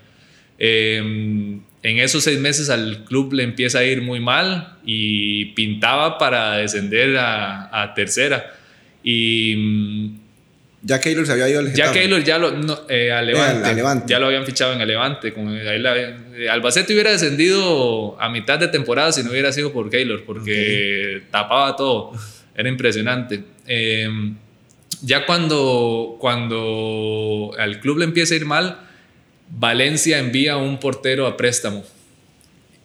Em, 0.58 1.62
en 1.84 2.00
esos 2.00 2.24
seis 2.24 2.40
meses 2.40 2.70
al 2.70 3.06
club 3.06 3.34
le 3.34 3.44
empieza 3.44 3.80
a 3.80 3.84
ir 3.84 4.02
muy 4.02 4.20
mal 4.20 4.78
y 4.86 5.46
pintaba 5.54 6.18
para 6.18 6.58
descender 6.58 7.18
a, 7.18 7.82
a 7.82 7.94
tercera. 7.94 8.56
Y 9.04 9.56
mm, 9.56 10.25
Ya 10.88 11.00
Keylor 11.02 11.26
se 11.26 11.32
había 11.32 11.50
ido 11.50 11.60
al 11.62 11.74
Ya 11.74 11.86
Getafe. 11.88 12.00
Keylor 12.02 12.24
ya 12.24 12.38
lo, 12.38 12.52
no, 12.52 12.82
eh, 12.88 13.12
a 13.12 13.20
Levante, 13.24 13.68
a 13.70 13.74
Levante. 13.74 14.06
ya 14.08 14.20
lo 14.20 14.28
habían 14.28 14.46
fichado 14.46 14.72
en 14.74 14.82
el 14.82 14.88
Levante. 14.88 15.34
Con, 15.34 15.48
ahí 15.50 15.80
la- 15.80 15.98
eh, 15.98 16.48
Albacete 16.50 16.94
hubiera 16.94 17.10
descendido 17.12 18.16
a 18.22 18.30
mitad 18.30 18.60
de 18.60 18.68
temporada 18.68 19.12
si 19.12 19.24
no 19.24 19.32
hubiera 19.32 19.52
sido 19.52 19.74
por 19.74 19.90
Keylor, 19.90 20.24
porque 20.26 21.24
tapaba 21.32 21.76
todo. 21.76 22.12
Era 22.56 22.70
impresionante. 22.70 23.42
Eh, 23.68 24.08
ya 25.02 25.26
cuando, 25.26 26.18
cuando 26.20 27.52
al 27.58 27.80
club 27.80 27.98
le 28.00 28.06
empieza 28.06 28.34
a 28.36 28.38
ir 28.38 28.46
mal, 28.46 28.78
Valencia 29.50 30.20
envía 30.20 30.58
un 30.58 30.80
portero 30.80 31.26
a 31.28 31.36
préstamo. 31.36 31.84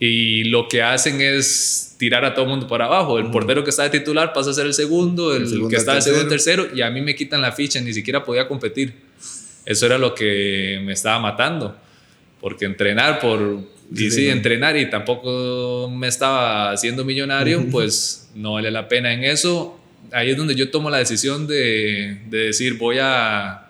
Y 0.03 0.45
lo 0.45 0.67
que 0.67 0.83
hacen 0.83 1.21
es 1.21 1.95
tirar 1.99 2.25
a 2.25 2.33
todo 2.33 2.47
el 2.47 2.51
mundo 2.51 2.67
para 2.67 2.87
abajo. 2.87 3.19
El 3.19 3.31
portero 3.31 3.63
que 3.63 3.69
está 3.71 3.83
de 3.83 3.91
titular 3.91 4.33
pasa 4.33 4.51
a 4.51 4.55
ser 4.55 4.65
el 4.65 4.73
segundo, 4.73 5.37
el, 5.37 5.43
El 5.43 5.49
segundo 5.49 5.69
que 5.69 5.77
está 5.77 5.95
de 5.95 6.01
segundo 6.01 6.27
tercero. 6.27 6.69
y 6.75 6.81
a 6.81 6.91
mí 6.91 7.03
me 7.03 7.15
quitan 7.15 7.43
la 7.43 7.53
ficha, 7.53 7.81
ni 7.83 7.93
siquiera 7.93 8.25
podía 8.25 8.49
competir. 8.49 8.95
Eso 9.67 9.85
era 9.85 9.99
lo 9.99 10.15
que 10.15 10.81
me 10.83 10.95
estaba 10.95 11.19
matando. 11.19 11.77
Porque 12.41 12.65
entrenar 12.65 13.21
por... 13.21 13.61
Sí, 13.95 14.07
Y 14.07 14.11
sí, 14.11 14.27
no. 14.27 14.33
entrenar 14.33 14.77
y 14.79 14.89
tampoco 14.89 15.93
me 15.95 16.09
estaba 16.09 16.71
haciendo 16.71 17.05
millonario, 17.05 17.67
pues 17.71 18.31
no 18.35 18.55
vale 18.55 18.71
la 18.71 18.89
pena 18.89 19.13
en 19.13 19.25
eso. 19.25 19.79
Ahí 20.13 20.31
es 20.31 20.37
donde 20.37 20.55
yo 20.55 20.71
tomo 20.71 20.89
la 20.89 20.99
decisión 20.99 21.47
de, 21.47 22.21
de 22.31 22.39
decir 22.39 22.79
voy 22.79 22.99
a, 23.01 23.70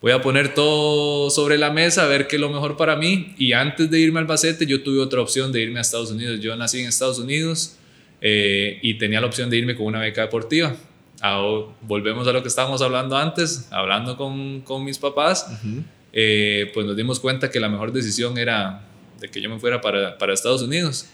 voy 0.00 0.12
a 0.12 0.20
poner 0.22 0.54
todo 0.54 1.30
sobre 1.30 1.58
la 1.58 1.70
mesa, 1.70 2.04
a 2.04 2.06
ver 2.08 2.26
qué 2.26 2.36
es 2.36 2.40
lo 2.40 2.48
mejor 2.48 2.76
para 2.76 2.96
mí. 2.96 3.34
Y 3.38 3.52
antes 3.52 3.90
de 3.90 3.98
irme 4.00 4.18
al 4.18 4.24
Albacete, 4.24 4.66
yo 4.66 4.82
tuve 4.82 5.00
otra 5.00 5.20
opción 5.20 5.52
de 5.52 5.60
irme 5.60 5.78
a 5.78 5.82
Estados 5.82 6.10
Unidos. 6.10 6.40
Yo 6.40 6.56
nací 6.56 6.80
en 6.80 6.88
Estados 6.88 7.18
Unidos 7.18 7.76
eh, 8.20 8.78
y 8.82 8.94
tenía 8.94 9.20
la 9.20 9.26
opción 9.26 9.50
de 9.50 9.58
irme 9.58 9.76
con 9.76 9.86
una 9.86 10.00
beca 10.00 10.22
deportiva. 10.22 10.74
Ahora, 11.20 11.72
volvemos 11.82 12.26
a 12.28 12.32
lo 12.32 12.40
que 12.42 12.48
estábamos 12.48 12.80
hablando 12.80 13.16
antes, 13.16 13.68
hablando 13.70 14.16
con, 14.16 14.62
con 14.62 14.84
mis 14.84 14.96
papás, 14.98 15.46
Ujú. 15.62 15.82
eh, 16.14 16.70
pues 16.72 16.86
nos 16.86 16.96
dimos 16.96 17.20
cuenta 17.20 17.50
que 17.50 17.60
la 17.60 17.68
mejor 17.68 17.92
decisión 17.92 18.38
era 18.38 18.82
de 19.20 19.28
que 19.28 19.42
yo 19.42 19.50
me 19.50 19.58
fuera 19.58 19.82
para, 19.82 20.16
para 20.16 20.32
Estados 20.32 20.62
Unidos. 20.62 21.06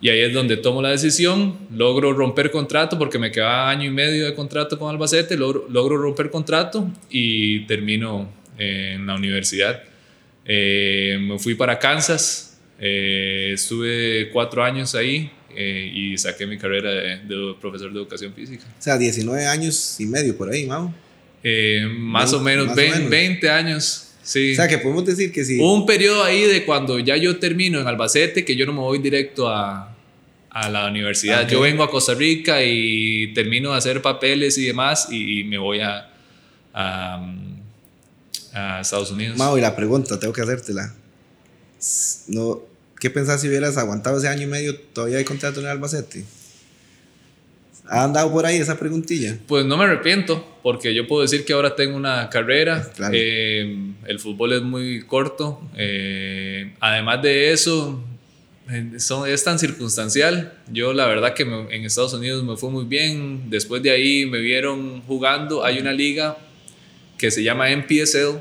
Y 0.00 0.10
ahí 0.10 0.20
es 0.20 0.32
donde 0.32 0.56
tomo 0.56 0.80
la 0.80 0.90
decisión, 0.90 1.58
logro 1.74 2.12
romper 2.12 2.50
contrato 2.52 2.96
porque 2.98 3.18
me 3.18 3.32
quedaba 3.32 3.68
año 3.68 3.84
y 3.86 3.90
medio 3.90 4.26
de 4.26 4.34
contrato 4.34 4.78
con 4.78 4.90
Albacete, 4.90 5.36
logro, 5.36 5.66
logro 5.68 5.96
romper 5.96 6.30
contrato 6.30 6.88
y 7.10 7.66
termino 7.66 8.30
eh, 8.58 8.92
en 8.94 9.06
la 9.06 9.16
universidad. 9.16 9.82
Eh, 10.44 11.18
me 11.20 11.38
fui 11.38 11.54
para 11.56 11.78
Kansas, 11.78 12.58
eh, 12.78 13.50
estuve 13.54 14.30
cuatro 14.32 14.62
años 14.62 14.94
ahí 14.94 15.30
eh, 15.56 15.90
y 15.92 16.16
saqué 16.16 16.46
mi 16.46 16.56
carrera 16.58 16.90
de, 16.92 17.16
de 17.24 17.54
profesor 17.60 17.92
de 17.92 17.98
educación 17.98 18.32
física. 18.32 18.64
O 18.78 18.80
sea, 18.82 18.96
19 18.96 19.46
años 19.46 19.96
y 19.98 20.06
medio 20.06 20.36
por 20.36 20.48
ahí, 20.50 20.64
Mau. 20.64 20.94
Eh, 21.42 21.86
más 21.98 22.32
o 22.32 22.40
Veinte- 22.40 22.44
menos, 22.44 22.66
más 22.68 22.74
o 22.74 22.76
20, 22.76 22.96
menos. 22.98 23.10
20 23.10 23.50
años. 23.50 24.04
Sí. 24.28 24.52
O 24.52 24.56
sea, 24.56 24.68
que 24.68 24.76
podemos 24.76 25.06
decir 25.06 25.32
que 25.32 25.42
sí. 25.42 25.58
Hubo 25.58 25.72
un 25.72 25.86
periodo 25.86 26.22
ahí 26.22 26.42
de 26.42 26.66
cuando 26.66 26.98
ya 26.98 27.16
yo 27.16 27.38
termino 27.38 27.80
en 27.80 27.86
Albacete 27.86 28.44
que 28.44 28.56
yo 28.56 28.66
no 28.66 28.74
me 28.74 28.80
voy 28.80 28.98
directo 28.98 29.48
a, 29.48 29.96
a 30.50 30.68
la 30.68 30.86
universidad. 30.86 31.48
Yo 31.48 31.62
vengo 31.62 31.82
a 31.82 31.90
Costa 31.90 32.12
Rica 32.12 32.62
y 32.62 33.32
termino 33.32 33.72
de 33.72 33.78
hacer 33.78 34.02
papeles 34.02 34.58
y 34.58 34.66
demás 34.66 35.08
y, 35.10 35.44
me 35.44 35.56
voy 35.56 35.80
a, 35.80 36.10
a, 36.74 37.34
a 38.52 38.80
Estados 38.82 39.10
Unidos. 39.12 39.38
Mau, 39.38 39.56
y 39.56 39.62
la 39.62 39.74
pregunta, 39.74 40.20
tengo 40.20 40.34
que 40.34 40.42
hacértela. 40.42 40.94
No, 42.26 42.60
¿Qué 43.00 43.08
pensás 43.08 43.40
si 43.40 43.48
hubieras 43.48 43.78
aguantado 43.78 44.18
ese 44.18 44.28
año 44.28 44.42
y 44.42 44.46
medio 44.46 44.78
todavía 44.78 45.16
de 45.16 45.24
contrato 45.24 45.60
en 45.60 45.66
Albacete? 45.68 46.24
¿Ha 47.90 48.04
andado 48.04 48.30
por 48.30 48.44
ahí 48.44 48.56
esa 48.56 48.78
preguntilla? 48.78 49.38
Pues 49.46 49.64
no 49.64 49.76
me 49.76 49.84
arrepiento, 49.84 50.46
porque 50.62 50.94
yo 50.94 51.06
puedo 51.06 51.22
decir 51.22 51.44
que 51.44 51.52
ahora 51.54 51.74
tengo 51.74 51.96
una 51.96 52.28
carrera. 52.28 52.88
Claro. 52.94 53.12
eh, 53.16 53.92
el 54.06 54.18
fútbol 54.20 54.52
es 54.52 54.62
muy 54.62 55.02
corto. 55.02 55.60
eh, 55.76 56.72
además 56.80 57.22
de 57.22 57.52
eso, 57.52 58.04
eh, 58.70 58.98
son, 58.98 59.28
es 59.28 59.42
tan 59.42 59.58
circunstancial. 59.58 60.52
Yo 60.70 60.92
la 60.92 61.06
verdad 61.06 61.32
que 61.34 61.44
me- 61.46 61.74
en 61.74 61.84
Estados 61.84 62.12
Unidos 62.12 62.44
me 62.44 62.56
fue 62.56 62.70
muy 62.70 62.84
bien. 62.84 63.48
Después 63.48 63.82
de 63.82 63.90
ahí 63.90 64.26
me 64.26 64.38
vieron 64.40 65.00
jugando. 65.02 65.64
Hay 65.64 65.78
una 65.78 65.92
liga 65.92 66.36
que 67.16 67.30
se 67.30 67.42
llama 67.42 67.70
NPSL. 67.70 68.38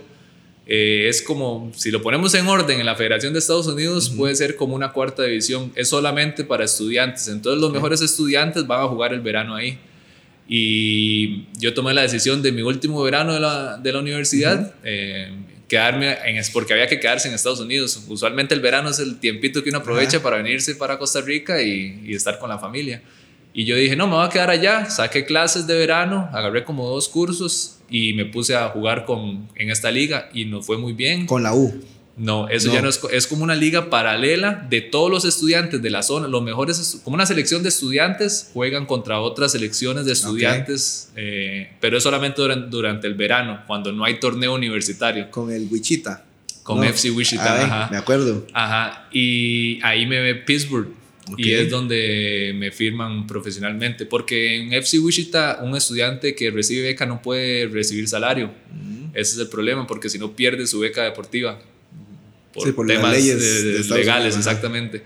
Eh, 0.69 1.07
es 1.07 1.21
como, 1.21 1.71
si 1.73 1.91
lo 1.91 2.01
ponemos 2.01 2.33
en 2.33 2.45
orden 2.45 2.81
en 2.81 2.85
la 2.85 2.95
Federación 2.95 3.31
de 3.31 3.39
Estados 3.39 3.67
Unidos, 3.67 4.09
puede 4.09 4.35
ser 4.35 4.57
como 4.57 4.75
una 4.75 4.91
cuarta 4.91 5.23
división. 5.23 5.71
Es 5.75 5.87
solamente 5.89 6.43
para 6.43 6.65
estudiantes. 6.65 7.29
Entonces 7.29 7.61
los 7.61 7.71
mejores 7.71 8.01
estudiantes 8.01 8.67
van 8.67 8.81
a 8.81 8.87
jugar 8.87 9.13
el 9.13 9.21
verano 9.21 9.55
ahí. 9.55 9.79
Y 10.49 11.45
yo 11.57 11.73
tomé 11.73 11.93
la 11.93 12.01
decisión 12.01 12.41
de 12.41 12.51
mi 12.51 12.63
último 12.63 13.01
verano 13.01 13.33
de 13.33 13.39
la, 13.39 13.77
de 13.77 13.93
la 13.93 13.99
universidad, 13.99 14.73
eh, 14.83 15.31
quedarme 15.69 16.17
en, 16.25 16.41
porque 16.51 16.73
había 16.73 16.87
que 16.87 16.99
quedarse 16.99 17.29
en 17.29 17.33
Estados 17.33 17.61
Unidos. 17.61 18.03
Usualmente 18.09 18.53
el 18.53 18.59
verano 18.59 18.89
es 18.89 18.99
el 18.99 19.19
tiempito 19.19 19.63
que 19.63 19.69
uno 19.69 19.79
aprovecha 19.79 20.21
para 20.21 20.37
venirse 20.37 20.75
para 20.75 20.99
Costa 20.99 21.21
Rica 21.21 21.61
y, 21.61 22.01
y 22.05 22.13
estar 22.13 22.39
con 22.39 22.49
la 22.49 22.59
familia. 22.59 23.01
Y 23.53 23.63
yo 23.63 23.77
dije, 23.77 23.95
no, 23.95 24.05
me 24.07 24.15
voy 24.15 24.25
a 24.25 24.29
quedar 24.29 24.49
allá. 24.49 24.89
Saqué 24.89 25.25
clases 25.25 25.65
de 25.65 25.77
verano, 25.77 26.29
agarré 26.33 26.65
como 26.65 26.89
dos 26.89 27.07
cursos 27.07 27.76
y 27.89 28.13
me 28.13 28.25
puse 28.25 28.55
a 28.55 28.69
jugar 28.69 29.05
con, 29.05 29.47
en 29.55 29.69
esta 29.69 29.91
liga 29.91 30.29
y 30.33 30.45
nos 30.45 30.65
fue 30.65 30.77
muy 30.77 30.93
bien. 30.93 31.25
Con 31.25 31.43
la 31.43 31.53
U. 31.53 31.73
No, 32.19 32.47
eso 32.49 32.69
No. 32.69 32.73
ya 32.73 32.81
no 32.81 32.89
es, 32.89 32.99
es 33.11 33.27
como 33.27 33.43
una 33.43 33.53
liga 33.53 33.91
paralela 33.91 34.65
de 34.69 34.81
todos 34.81 35.11
los 35.11 35.23
estudiantes 35.23 35.83
de 35.83 35.89
la 35.91 36.01
zona, 36.01 36.27
los 36.27 36.41
mejores, 36.41 36.99
como 37.03 37.13
una 37.13 37.27
selección 37.27 37.61
de 37.61 37.69
estudiantes 37.69 38.49
juegan 38.53 38.87
contra 38.87 39.19
otras 39.19 39.51
selecciones 39.51 40.05
de 40.05 40.13
estudiantes, 40.13 41.11
eh, 41.15 41.69
pero 41.79 41.97
es 41.97 42.03
solamente 42.03 42.41
durante, 42.41 42.69
durante 42.69 43.05
el 43.07 43.13
verano, 43.13 43.61
cuando 43.67 43.91
no 43.91 44.03
hay 44.03 44.19
torneo 44.19 44.55
universitario, 44.55 45.29
Con 45.29 45.51
el 45.51 45.67
Wichita. 45.69 46.23
con 46.63 46.77
No. 46.79 46.83
FC 46.85 47.11
Wichita. 47.11 47.43
Ah, 47.45 47.63
ajá. 47.83 47.89
Me 47.91 47.97
acuerdo. 47.97 48.47
Ajá, 48.51 49.07
y 49.13 49.79
ahí 49.83 50.07
me 50.07 50.19
ve 50.19 50.33
Pittsburgh. 50.35 50.87
Y 51.37 51.53
Ok. 51.53 51.61
es 51.61 51.69
donde 51.69 52.53
me 52.55 52.71
firman 52.71 53.27
profesionalmente. 53.27 54.05
Porque 54.05 54.55
en 54.55 54.73
FC 54.73 54.99
Wichita, 54.99 55.59
un 55.63 55.75
estudiante 55.75 56.35
que 56.35 56.51
recibe 56.51 56.83
beca 56.83 57.05
no 57.05 57.21
puede 57.21 57.67
recibir 57.67 58.07
salario. 58.07 58.47
Mm. 58.71 59.07
Ese 59.13 59.33
es 59.33 59.37
el 59.39 59.49
problema, 59.49 59.85
porque 59.87 60.09
si 60.09 60.17
no 60.19 60.35
pierde 60.35 60.65
su 60.67 60.79
beca 60.79 61.03
deportiva. 61.03 61.59
Por, 62.53 62.65
Sí, 62.67 62.71
por 62.71 62.87
las 62.87 62.97
temas 62.97 63.11
leyes 63.15 63.39
de- 63.39 63.63
de 63.63 63.97
legales, 63.99 64.33
Unidos, 64.35 64.37
exactamente. 64.37 65.03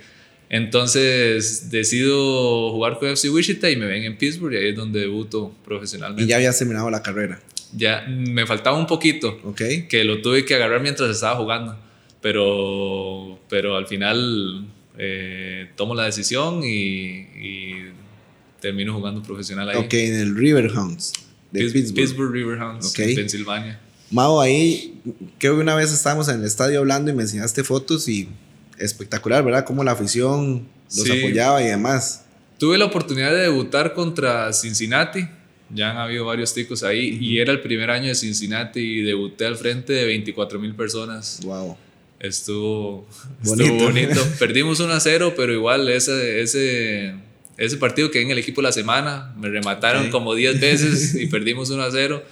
Entonces 0.49 1.69
decido 1.71 2.71
jugar 2.71 2.99
con 2.99 3.09
FC 3.09 3.29
Wichita 3.29 3.69
y 3.69 3.75
me 3.77 3.85
ven 3.87 4.03
en 4.03 4.17
Pittsburgh 4.17 4.53
y 4.53 4.57
ahí 4.57 4.67
es 4.69 4.75
donde 4.75 4.99
debuto 4.99 5.55
profesionalmente. 5.65 6.23
Y 6.23 6.27
ya 6.27 6.35
habías 6.35 6.57
terminado 6.57 6.89
la 6.91 7.01
carrera. 7.01 7.41
ya 7.73 8.05
me 8.07 8.45
faltaba 8.45 8.77
un 8.77 8.85
poquito 8.85 9.39
¿Ok? 9.45 9.61
que 9.89 10.03
lo 10.03 10.21
tuve 10.21 10.43
que 10.43 10.55
agarrar 10.55 10.81
mientras 10.81 11.09
estaba 11.09 11.37
jugando. 11.37 11.77
Pero, 12.21 13.39
pero 13.49 13.75
al 13.77 13.87
final 13.87 14.65
eh, 14.97 15.69
tomo 15.75 15.95
la 15.95 16.05
decisión 16.05 16.63
y, 16.63 16.67
y 17.37 17.75
termino 18.59 18.93
jugando 18.93 19.21
profesional 19.23 19.69
ahí. 19.69 19.77
Ok, 19.77 19.93
en 19.93 20.15
el 20.15 20.35
Riverhounds 20.35 21.13
de 21.51 21.61
Pitts- 21.61 21.73
Pittsburgh. 21.73 21.95
Pittsburgh 21.95 22.31
Riverhounds, 22.33 22.91
Ok. 22.91 22.99
en 22.99 23.15
Pensilvania. 23.15 23.79
Mao, 24.11 24.41
ahí 24.41 25.01
creo 25.39 25.55
que 25.55 25.61
una 25.61 25.75
vez 25.75 25.91
estábamos 25.93 26.27
en 26.27 26.39
el 26.41 26.45
estadio 26.45 26.79
hablando 26.79 27.11
y 27.11 27.13
me 27.13 27.23
enseñaste 27.23 27.63
fotos 27.63 28.07
y 28.09 28.27
espectacular, 28.77 29.43
¿verdad? 29.43 29.65
Cómo 29.65 29.83
la 29.83 29.91
afición 29.91 30.67
los 30.95 31.05
Sí. 31.07 31.19
apoyaba 31.19 31.61
y 31.63 31.67
demás. 31.67 32.25
Tuve 32.57 32.77
la 32.77 32.85
oportunidad 32.85 33.31
de 33.31 33.41
debutar 33.43 33.93
contra 33.93 34.51
Cincinnati. 34.53 35.27
Ya 35.73 35.91
han 35.91 35.97
habido 35.97 36.25
varios 36.25 36.53
ticos 36.53 36.83
ahí. 36.83 37.17
Y 37.21 37.39
era 37.39 37.51
el 37.53 37.61
primer 37.61 37.89
año 37.89 38.07
de 38.09 38.15
Cincinnati 38.15 38.79
y 38.81 39.01
debuté 39.01 39.45
al 39.45 39.55
frente 39.55 39.93
de 39.93 40.05
24 40.05 40.59
mil 40.59 40.75
personas. 40.75 41.39
Wow. 41.43 41.77
Estuvo 42.27 43.05
Bonito. 43.43 43.63
Estuvo 43.73 43.83
bonito. 43.85 44.21
Perdimos 44.39 44.79
1 44.79 44.93
a 44.93 44.99
0, 44.99 45.33
pero 45.35 45.53
igual 45.53 45.89
ese, 45.89 46.41
ese, 46.41 47.15
ese 47.57 47.77
partido 47.77 48.11
que 48.11 48.21
en 48.21 48.29
el 48.31 48.37
equipo 48.37 48.61
de 48.61 48.67
la 48.67 48.71
semana 48.71 49.33
me 49.37 49.49
remataron 49.49 50.05
Ok. 50.05 50.11
como 50.11 50.35
10 50.35 50.59
veces 50.59 51.15
y 51.19 51.27
perdimos 51.27 51.69
1 51.69 51.81
a 51.81 51.91
0. 51.91 52.23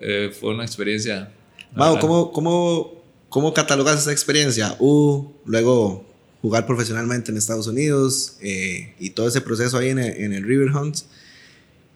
Eh, 0.00 0.30
fue 0.38 0.54
una 0.54 0.64
experiencia. 0.64 1.30
verdad. 1.74 2.00
¿cómo, 2.00 2.30
cómo, 2.32 3.02
¿cómo 3.28 3.52
catalogas 3.54 4.00
esa 4.00 4.12
experiencia? 4.12 4.76
U, 4.78 5.32
luego 5.44 6.04
jugar 6.42 6.66
profesionalmente 6.66 7.32
en 7.32 7.38
Estados 7.38 7.66
Unidos 7.66 8.36
eh, 8.40 8.94
y 9.00 9.10
todo 9.10 9.26
ese 9.26 9.40
proceso 9.40 9.78
ahí 9.78 9.88
en 9.88 9.98
el, 9.98 10.16
en 10.22 10.32
el 10.34 10.44
Riverhounds. 10.44 11.06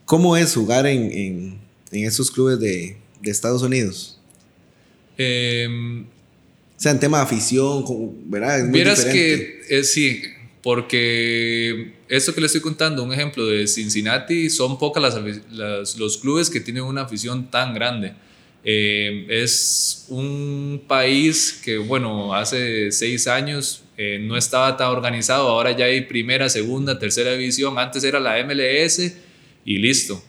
¿Cómo 0.05 0.35
es 0.35 0.53
jugar 0.55 0.85
en, 0.87 1.09
en, 1.11 1.59
en 1.91 2.05
esos 2.05 2.29
clubes 2.31 2.59
de, 2.59 2.97
de 3.21 3.31
Estados 3.31 3.61
Unidos? 3.61 4.19
O 5.13 6.05
sea, 6.81 6.91
en 6.91 6.99
tema 6.99 7.17
de 7.17 7.23
afición, 7.23 7.83
¿verdad? 8.29 8.57
Es 8.59 8.63
muy 8.65 8.73
Vieras 8.73 9.05
diferente. 9.05 9.59
que 9.67 9.79
eh, 9.79 9.83
sí, 9.83 10.21
porque 10.61 11.93
esto 12.09 12.33
que 12.33 12.41
le 12.41 12.47
estoy 12.47 12.61
contando, 12.61 13.03
un 13.03 13.13
ejemplo 13.13 13.45
de 13.45 13.67
Cincinnati, 13.67 14.49
son 14.49 14.77
pocas 14.77 15.01
las, 15.03 15.17
las- 15.51 15.97
los 15.97 16.17
clubes 16.17 16.49
que 16.49 16.59
tienen 16.59 16.83
una 16.83 17.01
afición 17.01 17.49
tan 17.51 17.73
grande. 17.73 18.13
Eh, 18.63 19.25
es 19.29 20.05
un 20.09 20.83
país 20.87 21.59
que, 21.63 21.77
bueno, 21.77 22.33
hace 22.35 22.91
seis 22.91 23.27
años 23.27 23.83
eh, 23.97 24.19
no 24.21 24.37
estaba 24.37 24.77
tan 24.77 24.89
organizado, 24.89 25.47
ahora 25.49 25.75
ya 25.75 25.85
hay 25.85 26.01
primera, 26.01 26.47
segunda, 26.49 26.97
tercera 26.99 27.31
división, 27.33 27.77
antes 27.79 28.03
era 28.03 28.19
la 28.19 28.37
MLS 28.43 29.13
y 29.65 29.77
listo. 29.77 30.23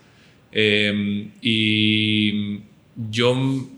Eh, 0.52 1.28
y 1.42 2.61
yo 3.11 3.68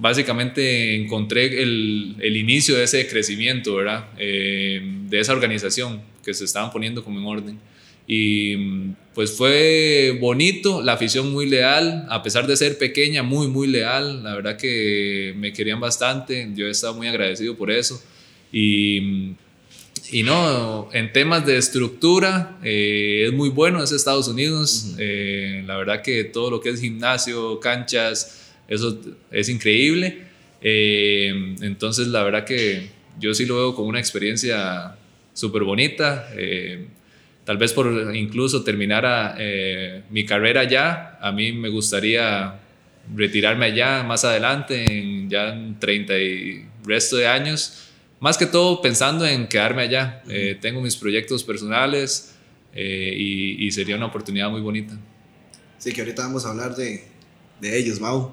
básicamente 0.00 0.96
encontré 0.96 1.62
el, 1.62 2.16
el, 2.20 2.36
inicio 2.36 2.74
de 2.76 2.84
ese 2.84 3.06
crecimiento, 3.06 3.74
¿verdad? 3.76 4.08
Eh, 4.18 4.80
de 5.08 5.20
esa 5.20 5.32
organización 5.32 6.00
que 6.24 6.32
se 6.32 6.44
estaban 6.44 6.70
poniendo 6.72 7.04
como 7.04 7.20
en 7.20 7.26
orden. 7.26 7.58
Y 8.06 8.56
pues 9.14 9.36
fue 9.36 10.16
bonito, 10.18 10.82
la 10.82 10.94
afición 10.94 11.30
muy 11.30 11.46
leal, 11.48 12.06
a 12.08 12.22
pesar 12.22 12.46
de 12.46 12.56
ser 12.56 12.78
pequeña, 12.78 13.22
muy, 13.22 13.46
muy 13.46 13.68
leal. 13.68 14.24
La 14.24 14.34
verdad 14.34 14.56
que 14.56 15.34
me 15.36 15.52
querían 15.52 15.78
bastante, 15.80 16.48
yo 16.54 16.66
he 16.66 16.70
estado 16.70 16.94
muy 16.94 17.06
agradecido 17.06 17.56
por 17.56 17.70
eso. 17.70 18.02
Y, 18.50 19.34
y 20.10 20.22
no, 20.24 20.88
en 20.92 21.12
temas 21.12 21.44
de 21.44 21.58
estructura 21.58 22.58
eh, 22.64 23.26
es 23.26 23.32
muy 23.34 23.50
bueno, 23.50 23.82
es 23.82 23.92
Estados 23.92 24.28
Unidos. 24.28 24.94
Eh, 24.98 25.62
la 25.66 25.76
verdad 25.76 26.02
que 26.02 26.24
todo 26.24 26.50
lo 26.50 26.60
que 26.60 26.70
es 26.70 26.80
gimnasio, 26.80 27.60
canchas, 27.60 28.49
eso 28.70 28.98
es 29.30 29.50
increíble. 29.50 30.22
Eh, 30.62 31.56
entonces, 31.60 32.08
la 32.08 32.22
verdad 32.22 32.46
que 32.46 32.88
yo 33.18 33.34
sí 33.34 33.44
lo 33.44 33.56
veo 33.56 33.74
como 33.74 33.88
una 33.88 33.98
experiencia 34.00 34.96
súper 35.34 35.64
bonita 35.64 36.30
tal 37.50 37.58
vez 37.58 37.72
por 37.72 38.14
incluso 38.14 38.62
terminar 38.62 39.34
eh, 39.38 40.04
mi 40.10 40.24
carrera 40.24 40.60
allá, 40.60 41.18
a 41.20 41.32
mí 41.32 41.50
me 41.50 41.68
gustaría 41.68 42.60
retirarme 43.12 43.66
allá 43.66 44.04
más 44.04 44.24
adelante, 44.24 44.84
en 44.84 45.28
ya 45.28 45.48
en 45.48 45.76
30 45.80 46.18
y 46.18 46.66
resto 46.84 47.16
de 47.16 47.26
años, 47.26 47.88
más 48.20 48.38
que 48.38 48.46
todo 48.46 48.80
pensando 48.80 49.26
en 49.26 49.48
quedarme 49.48 49.82
allá. 49.82 50.22
Eh, 50.28 50.58
tengo 50.60 50.80
mis 50.80 50.94
proyectos 50.94 51.42
personales 51.42 52.36
eh, 52.72 53.14
y, 53.16 53.68
sería 53.72 53.96
una 53.96 54.06
oportunidad 54.06 54.48
muy 54.48 54.60
bonita. 54.60 54.96
Sí, 55.78 55.92
que 55.92 56.02
ahorita 56.02 56.22
vamos 56.22 56.46
a 56.46 56.50
hablar 56.50 56.76
de, 56.76 57.02
de 57.60 57.78
ellos, 57.78 57.98
Mau. 57.98 58.32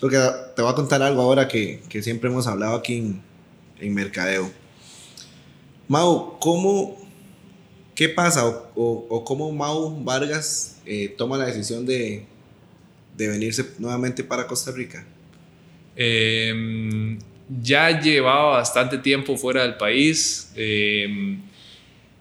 Porque 0.00 0.18
te 0.54 0.62
voy 0.62 0.70
a 0.70 0.74
contar 0.74 1.02
algo 1.02 1.22
ahora 1.22 1.48
que, 1.48 1.82
que 1.88 2.02
siempre 2.02 2.30
hemos 2.30 2.46
hablado 2.46 2.76
aquí 2.76 2.96
en, 2.96 3.22
en 3.80 3.94
Mercadeo. 3.94 4.50
Mau, 5.88 6.38
¿cómo, 6.40 6.98
¿Qué 7.96 8.10
pasa 8.10 8.46
o, 8.74 9.24
cómo 9.24 9.50
Mau 9.52 10.04
Vargas 10.04 10.78
eh, 10.84 11.14
toma 11.16 11.38
la 11.38 11.46
decisión 11.46 11.86
de, 11.86 12.26
de, 13.16 13.28
venirse 13.28 13.64
nuevamente 13.78 14.22
para 14.22 14.46
Costa 14.46 14.70
Rica? 14.70 15.02
Em, 15.96 17.18
ya 17.48 17.98
llevaba 17.98 18.58
bastante 18.58 18.98
tiempo 18.98 19.38
fuera 19.38 19.62
del 19.62 19.76
país 19.78 20.52
em, 20.56 21.40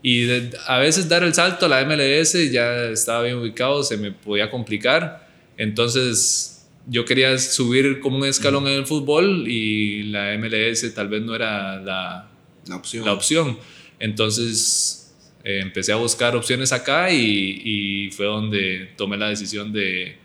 y 0.01 0.29
a 0.65 0.77
veces 0.77 1.10
dar 1.10 1.24
el 1.24 1.34
salto 1.34 1.65
a 1.65 1.70
la 1.70 1.84
MLS 1.84 2.50
ya 2.50 2.86
estaba 2.86 3.24
bien 3.24 3.36
ubicado, 3.36 3.84
se 3.84 3.98
me 3.98 4.13
podía 4.13 4.50
complicar. 4.50 5.27
Entonces 5.58 6.55
yo 6.88 7.06
quería 7.06 7.38
subir 7.38 8.00
como 8.00 8.18
un 8.18 8.25
escalón 8.25 8.68
en 8.68 8.74
el 8.74 8.86
fútbol 8.86 9.48
y 9.48 10.04
la 10.04 10.38
MLS 10.38 10.94
tal 10.94 11.08
vez 11.08 11.22
no 11.22 11.36
era 11.36 11.80
la, 11.82 12.30
la 12.68 12.75
opción. 12.75 13.06
La 13.06 13.13
opción. 13.13 13.58
Entonces 14.00 15.15
eh, 15.44 15.60
empecé 15.62 15.92
a 15.92 15.96
buscar 15.96 16.36
opciones 16.36 16.72
acá 16.72 17.12
y, 17.12 18.10
fue 18.12 18.25
donde 18.25 18.92
tomé 18.98 19.18
la 19.18 19.30
decisión 19.30 19.74
de, 19.74 20.18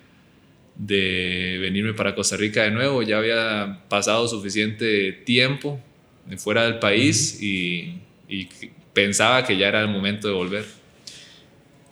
de 0.77 1.59
venirme 1.61 1.95
para 1.95 2.15
Costa 2.15 2.37
Rica 2.37 2.63
de 2.63 2.71
nuevo. 2.71 3.03
Ya 3.03 3.19
había 3.19 3.85
pasado 3.89 4.29
suficiente 4.29 5.13
tiempo 5.13 5.81
fuera 6.37 6.65
del 6.65 6.79
país 6.79 7.41
y, 7.41 7.99
pensaba 8.93 9.45
que 9.45 9.57
ya 9.57 9.69
era 9.69 9.81
el 9.81 9.89
momento 9.89 10.29
de 10.29 10.35
volver. 10.35 10.65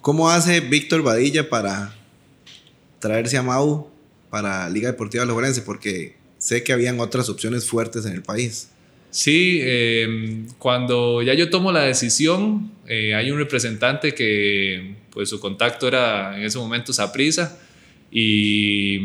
¿Cómo 0.00 0.30
hace 0.30 0.60
Víctor 0.60 1.02
Badilla 1.02 1.48
para 1.48 1.94
traerse 2.98 3.36
a 3.36 3.42
Mau 3.42 3.90
para 4.30 4.68
Liga 4.70 4.90
Deportiva 4.90 5.24
Lorense? 5.24 5.62
Porque 5.62 6.16
sé 6.38 6.62
que 6.62 6.72
habían 6.72 7.00
otras 7.00 7.28
opciones 7.28 7.66
fuertes 7.66 8.06
en 8.06 8.12
el 8.12 8.22
país. 8.22 8.70
Sí, 9.10 9.60
em, 9.62 10.46
cuando 10.58 11.22
ya 11.22 11.34
yo 11.34 11.48
tomo 11.48 11.72
la 11.72 11.82
decisión, 11.82 12.70
eh, 12.86 13.14
hay 13.14 13.30
un 13.30 13.38
representante 13.38 14.14
que 14.14 14.94
pues 15.10 15.30
su 15.30 15.40
contacto 15.40 15.88
era 15.88 16.36
en 16.36 16.44
ese 16.44 16.58
momento 16.58 16.92
Saprisa 16.92 17.58
y, 18.12 19.00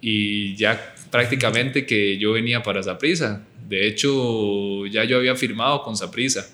y 0.00 0.54
ya 0.56 0.94
prácticamente 1.10 1.84
que 1.84 2.16
yo 2.18 2.32
venía 2.32 2.62
para 2.62 2.82
Saprisa. 2.82 3.44
De 3.68 3.86
hecho, 3.86 4.86
ya 4.86 5.04
yo 5.04 5.18
había 5.18 5.34
firmado 5.34 5.82
con 5.82 5.96
Saprisa 5.96 6.48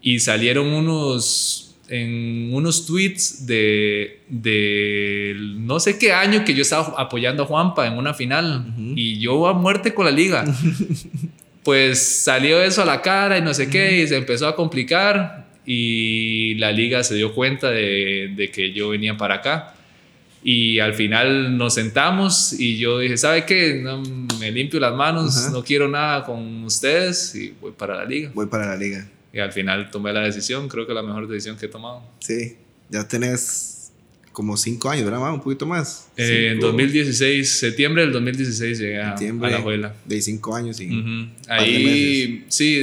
y 0.00 0.20
salieron 0.20 0.68
unos 0.68 1.69
en 1.90 2.54
unos 2.54 2.86
tweets 2.86 3.46
de, 3.46 4.22
de, 4.28 5.34
no 5.56 5.80
sé 5.80 5.98
qué 5.98 6.12
año 6.12 6.44
que 6.44 6.54
yo 6.54 6.62
estaba 6.62 6.94
apoyando 6.96 7.42
a 7.42 7.46
Juanpa 7.46 7.86
en 7.86 7.98
una 7.98 8.14
final 8.14 8.72
y 8.94 9.18
yo 9.18 9.48
a 9.48 9.52
muerte 9.54 9.92
con 9.92 10.04
la 10.04 10.12
liga. 10.12 10.44
pues 11.64 12.22
salió 12.22 12.62
eso 12.62 12.82
a 12.82 12.84
la 12.84 13.02
cara 13.02 13.38
y 13.38 13.42
no 13.42 13.52
sé 13.52 13.68
qué, 13.68 14.02
y 14.02 14.06
se 14.06 14.16
empezó 14.16 14.46
a 14.46 14.54
complicar 14.54 15.50
y 15.66 16.54
la 16.54 16.70
liga 16.70 17.02
se 17.02 17.16
dio 17.16 17.34
cuenta 17.34 17.70
de, 17.70 18.50
que 18.54 18.72
yo 18.72 18.90
venía 18.90 19.16
para 19.16 19.36
acá. 19.36 19.74
Y 20.42 20.78
al 20.78 20.94
final 20.94 21.58
nos 21.58 21.74
sentamos 21.74 22.54
y 22.58 22.78
yo 22.78 23.00
dije, 23.00 23.18
¿sabe 23.18 23.44
qué? 23.44 23.74
No, 23.74 24.00
me 24.38 24.50
limpio 24.52 24.80
las 24.80 24.94
manos, 24.94 25.50
no 25.52 25.62
quiero 25.62 25.86
nada 25.86 26.24
con 26.24 26.64
ustedes 26.64 27.34
y 27.34 27.52
voy 27.60 27.72
para 27.72 27.96
la 27.96 28.04
liga. 28.04 28.30
Voy 28.32 28.46
para 28.46 28.66
la 28.66 28.76
liga. 28.76 29.06
Y 29.32 29.38
al 29.38 29.52
final 29.52 29.90
tomé 29.90 30.12
la 30.12 30.20
decisión, 30.20 30.68
creo 30.68 30.86
que 30.86 30.94
la 30.94 31.02
mejor 31.02 31.28
decisión 31.28 31.56
que 31.56 31.66
he 31.66 31.68
tomado. 31.68 32.02
Sí, 32.20 32.56
ya 32.88 33.06
tenés 33.06 33.92
como 34.32 34.56
cinco 34.56 34.88
años, 34.90 35.04
¿verdad? 35.04 35.32
Un 35.32 35.40
poquito 35.40 35.66
más. 35.66 36.08
Eh, 36.16 36.50
en 36.52 36.60
2016, 36.60 37.48
septiembre 37.48 38.02
del 38.02 38.12
2016 38.12 38.78
llegué 38.78 38.98
a, 39.00 39.14
la 39.20 39.56
abuela. 39.56 39.94
De 40.04 40.20
cinco 40.20 40.54
años 40.54 40.80
y. 40.80 41.30
Ahí, 41.48 42.44
sí, 42.48 42.80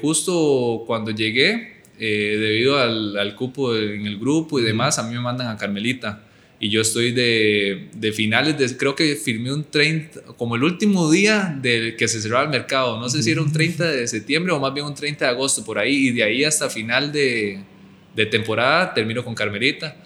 justo 0.00 0.84
cuando 0.86 1.10
llegué, 1.10 1.76
eh, 1.98 2.36
debido 2.38 2.78
al, 2.78 3.16
al, 3.16 3.34
cupo 3.34 3.76
en 3.76 4.06
el 4.06 4.18
grupo 4.18 4.58
y 4.60 4.62
demás, 4.62 4.98
a 4.98 5.02
mí 5.02 5.14
me 5.14 5.20
mandan 5.20 5.48
a 5.48 5.56
Carmelita. 5.56 6.22
Y 6.58 6.70
yo 6.70 6.80
estoy 6.80 7.12
de, 7.12 7.88
de, 7.94 8.12
finales, 8.12 8.56
de, 8.56 8.76
creo 8.76 8.94
que 8.94 9.14
firmé 9.16 9.52
un 9.52 9.64
30, 9.64 10.22
como 10.38 10.56
el 10.56 10.64
último 10.64 11.10
día 11.10 11.56
del 11.60 11.96
que 11.96 12.08
se 12.08 12.20
cerraba 12.20 12.44
el 12.44 12.50
mercado. 12.50 12.98
No 12.98 13.08
sé 13.10 13.22
si 13.22 13.30
era 13.30 13.42
un 13.42 13.52
30 13.52 13.90
de 13.90 14.08
septiembre 14.08 14.52
o 14.52 14.60
más 14.60 14.72
bien 14.72 14.86
un 14.86 14.94
30 14.94 15.24
de 15.26 15.30
agosto, 15.30 15.64
por 15.64 15.78
ahí. 15.78 16.08
Y 16.08 16.12
de 16.12 16.22
ahí 16.22 16.44
hasta 16.44 16.70
final 16.70 17.12
de, 17.12 17.58
de 18.14 18.26
temporada 18.26 18.94
termino 18.94 19.22
con 19.22 19.34
Carmelita 19.34 19.96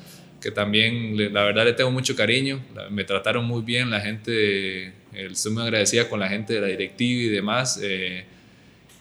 que 0.40 0.50
también 0.50 1.32
la 1.32 1.44
verdad 1.44 1.64
le 1.64 1.74
tengo 1.74 1.90
mucho 1.90 2.16
cariño, 2.16 2.64
me 2.90 3.04
trataron 3.04 3.44
muy 3.44 3.62
bien, 3.62 3.90
la 3.90 4.00
gente, 4.00 4.92
estoy 5.12 5.52
muy 5.52 5.62
agradecida 5.62 6.08
con 6.08 6.18
la 6.18 6.28
gente 6.28 6.54
de 6.54 6.60
la 6.60 6.66
directiva 6.68 7.22
y 7.22 7.28
demás. 7.28 7.78
Eh, 7.82 8.24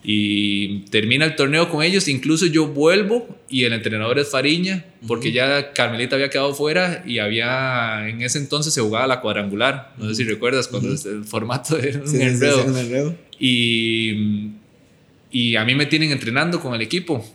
y 0.03 0.79
termina 0.91 1.25
el 1.25 1.35
torneo 1.35 1.69
con 1.69 1.83
ellos, 1.83 2.07
incluso 2.07 2.45
yo 2.45 2.67
vuelvo 2.67 3.27
y 3.49 3.65
el 3.65 3.73
entrenador 3.73 4.17
es 4.19 4.29
Fariña, 4.29 4.85
porque 5.07 5.31
ya 5.31 5.73
Carmelita 5.73 6.15
había 6.15 6.29
quedado 6.29 6.53
fuera 6.53 7.03
y 7.05 7.19
había, 7.19 8.07
en 8.07 8.21
ese 8.21 8.37
entonces 8.37 8.73
se 8.73 8.81
jugaba 8.81 9.07
la 9.07 9.21
cuadrangular, 9.21 9.93
no 9.97 10.07
sé 10.07 10.15
si 10.15 10.23
recuerdas 10.23 10.67
cuando 10.67 10.89
el 10.89 11.25
formato 11.25 11.77
era 11.77 12.01
un 12.01 12.21
enredo. 12.21 13.15
y, 13.39 14.51
y 15.31 15.55
a 15.55 15.65
mí 15.65 15.75
me 15.75 15.85
tienen 15.85 16.11
entrenando 16.11 16.59
con 16.59 16.73
el 16.73 16.81
equipo. 16.81 17.25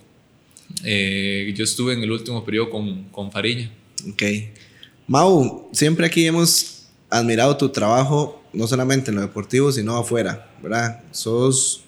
Eh, 0.83 1.53
yo 1.55 1.65
estuve 1.65 1.93
en 1.93 2.03
el 2.03 2.11
último 2.11 2.45
periodo 2.45 2.71
con, 2.71 3.05
con 3.11 3.31
Fariña. 3.31 3.71
Ok. 4.11 4.23
Mau, 5.07 5.69
siempre 5.73 6.07
aquí 6.07 6.27
hemos 6.27 6.87
admirado 7.11 7.57
tu 7.57 7.69
trabajo, 7.69 8.43
no 8.53 8.67
solamente 8.67 9.11
en 9.11 9.17
lo 9.17 9.23
deportivo, 9.23 9.71
sino 9.71 9.97
afuera, 9.97 10.51
¿verdad? 10.63 11.03
Sos 11.13 11.84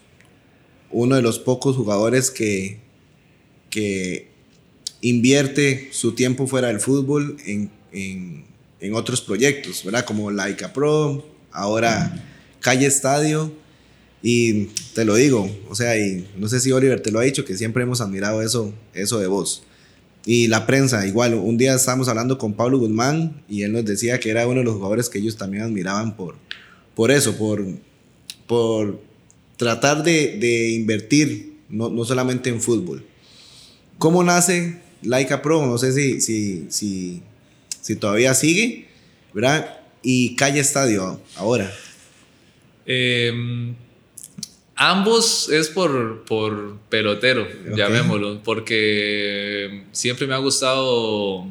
uno 0.91 1.17
de 1.17 1.23
los 1.23 1.39
pocos 1.39 1.77
jugadores 1.77 2.31
que, 2.31 2.79
que 3.71 4.29
invierte 5.01 5.89
su 5.93 6.15
tiempo 6.15 6.47
fuera 6.47 6.69
del 6.69 6.81
fútbol 6.81 7.37
en, 7.45 7.71
en, 7.93 8.45
en 8.81 8.95
otros 8.95 9.21
proyectos, 9.21 9.85
¿verdad? 9.85 10.05
Como 10.05 10.31
Laika 10.31 10.73
Pro, 10.73 11.27
ahora 11.53 12.25
Calle 12.61 12.87
Estadio. 12.87 13.53
Y 14.23 14.67
te 14.95 15.05
lo 15.05 15.15
digo, 15.15 15.49
o 15.69 15.75
sea, 15.75 15.97
y 15.97 16.27
no 16.37 16.49
sé 16.49 16.59
si 16.59 16.73
Oliver 16.73 17.01
te 17.01 17.13
lo 17.13 17.21
ha 17.21 17.23
dicho, 17.23 17.45
que 17.45 17.57
siempre 17.57 17.83
hemos 17.83 18.01
admirado 18.01 18.43
eso, 18.43 18.73
eso 18.93 19.21
de 19.21 19.27
vos. 19.29 19.63
Y 20.25 20.49
la 20.49 20.67
prensa, 20.67 21.07
igual, 21.07 21.35
un 21.35 21.57
día 21.57 21.75
estábamos 21.75 22.09
hablando 22.09 22.37
con 22.37 22.55
Pablo 22.55 22.79
Guzmán 22.79 23.45
y 23.49 23.63
él 23.63 23.73
nos 23.73 23.85
decía 23.85 24.19
que 24.19 24.31
era 24.31 24.49
uno 24.49 24.59
de 24.59 24.65
los 24.65 24.75
jugadores 24.75 25.09
que 25.09 25.19
ellos 25.19 25.37
también 25.37 25.63
admiraban 25.63 26.17
por, 26.17 26.35
por 26.97 27.13
eso, 27.13 27.37
por, 27.37 27.65
por 28.49 29.01
tratar 29.57 30.03
de, 30.03 30.37
de 30.39 30.71
invertir, 30.71 31.55
no, 31.69 31.89
no, 31.89 32.05
solamente 32.05 32.51
en 32.51 32.61
fútbol. 32.61 33.05
¿Cómo 33.99 34.23
nace 34.23 34.81
Laika 35.03 35.43
Pro? 35.43 35.67
No 35.67 35.79
sé 35.79 35.93
si, 35.93 36.21
si, 36.21 36.67
si, 36.71 37.23
si 37.81 37.97
todavía 37.97 38.35
sigue, 38.35 38.89
¿verdad? 39.33 39.81
Y 40.03 40.37
Calle 40.37 40.61
Estadio 40.61 41.21
ahora. 41.37 41.73
Eh, 42.87 43.75
Ambos 44.79 45.49
es 45.49 45.71
por, 45.71 46.25
por 46.25 46.77
pelotero, 46.91 47.49
llamémoslo, 47.75 48.43
porque 48.43 49.85
siempre 49.93 50.27
me 50.27 50.35
ha 50.35 50.39
gustado 50.39 51.47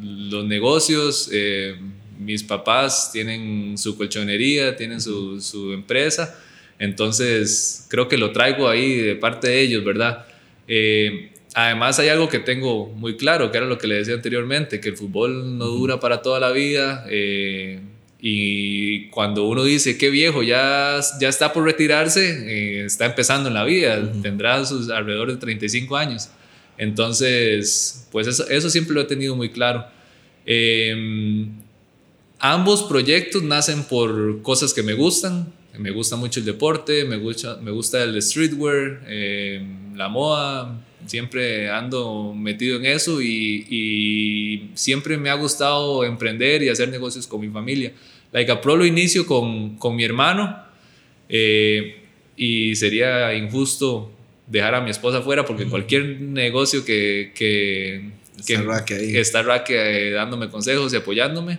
los 0.00 0.44
negocios, 0.44 1.28
eh, 1.32 1.74
mis 2.20 2.44
papás 2.44 3.10
tienen 3.12 3.76
su 3.76 3.96
colchonería, 3.96 4.76
tienen 4.76 5.00
su, 5.00 5.40
su, 5.40 5.72
empresa, 5.72 6.38
entonces 6.78 7.86
creo 7.88 8.08
que 8.08 8.18
lo 8.18 8.32
traigo 8.32 8.68
ahí 8.68 8.96
de 8.96 9.16
parte 9.16 9.48
de 9.48 9.60
ellos, 9.60 9.84
¿verdad? 9.84 10.26
Eh, 10.68 11.30
además 11.54 11.98
hay 11.98 12.08
algo 12.08 12.28
que 12.28 12.38
tengo 12.38 12.86
muy 12.86 13.16
claro, 13.16 13.50
que 13.50 13.58
era 13.58 13.66
lo 13.66 13.78
que 13.78 13.86
le 13.86 13.96
decía 13.96 14.14
anteriormente, 14.14 14.80
que 14.80 14.90
el 14.90 14.96
fútbol 14.96 15.56
no 15.58 15.66
dura 15.66 16.00
para 16.00 16.22
toda 16.22 16.38
la 16.40 16.52
vida. 16.52 17.06
Eh, 17.08 17.80
y 18.20 19.08
cuando 19.08 19.46
uno 19.46 19.64
dice, 19.64 19.98
qué 19.98 20.10
viejo, 20.10 20.42
ya, 20.42 21.00
ya 21.20 21.28
está 21.28 21.52
por 21.52 21.64
retirarse, 21.64 22.80
eh, 22.80 22.84
está 22.84 23.06
empezando 23.06 23.48
en 23.48 23.54
la 23.54 23.64
vida, 23.64 24.10
tendrá 24.22 24.64
sus 24.64 24.90
alrededor 24.90 25.32
de 25.32 25.36
35 25.38 25.96
años. 25.96 26.30
Entonces, 26.78 28.08
pues 28.12 28.26
eso, 28.26 28.48
eso 28.48 28.70
siempre 28.70 28.94
lo 28.94 29.02
he 29.02 29.04
tenido 29.04 29.36
muy 29.36 29.50
claro. 29.50 29.86
Em, 30.44 31.50
ambos 32.38 32.82
proyectos 32.84 33.42
nacen 33.42 33.84
por 33.84 34.42
cosas 34.42 34.74
que 34.74 34.82
me 34.82 34.94
gustan. 34.94 35.52
Me 35.78 35.90
gusta 35.90 36.16
mucho 36.16 36.40
el 36.40 36.46
deporte, 36.46 37.04
me 37.04 37.16
gusta, 37.16 37.56
me 37.62 37.70
gusta 37.70 38.02
el 38.02 38.20
streetwear, 38.22 39.02
em, 39.06 39.96
la 39.96 40.08
moda. 40.08 40.82
Siempre 41.06 41.70
ando 41.70 42.34
metido 42.34 42.78
en 42.78 42.86
eso 42.86 43.22
y, 43.22 43.66
y, 43.70 44.70
siempre 44.74 45.16
me 45.16 45.30
ha 45.30 45.34
gustado 45.34 46.04
emprender 46.04 46.62
y 46.62 46.68
hacer 46.68 46.88
negocios 46.88 47.26
con 47.26 47.40
mi 47.40 47.48
familia. 47.48 47.92
Like 48.32 48.56
Pro 48.56 48.76
lo 48.76 48.84
inicio 48.84 49.24
con, 49.24 49.76
con 49.76 49.94
mi 49.94 50.04
hermano 50.04 50.56
eh, 51.28 51.96
y 52.36 52.74
sería 52.76 53.34
injusto 53.34 54.12
dejar 54.46 54.74
a 54.74 54.80
mi 54.80 54.90
esposa 54.90 55.22
fuera 55.22 55.44
porque 55.44 55.66
cualquier 55.66 56.20
negocio 56.20 56.84
que, 56.84 57.32
que, 57.34 58.10
que 58.46 59.20
está 59.20 59.42
Raque 59.42 60.08
eh, 60.08 60.10
dándome 60.10 60.48
consejos 60.48 60.92
y 60.92 60.96
apoyándome, 60.96 61.58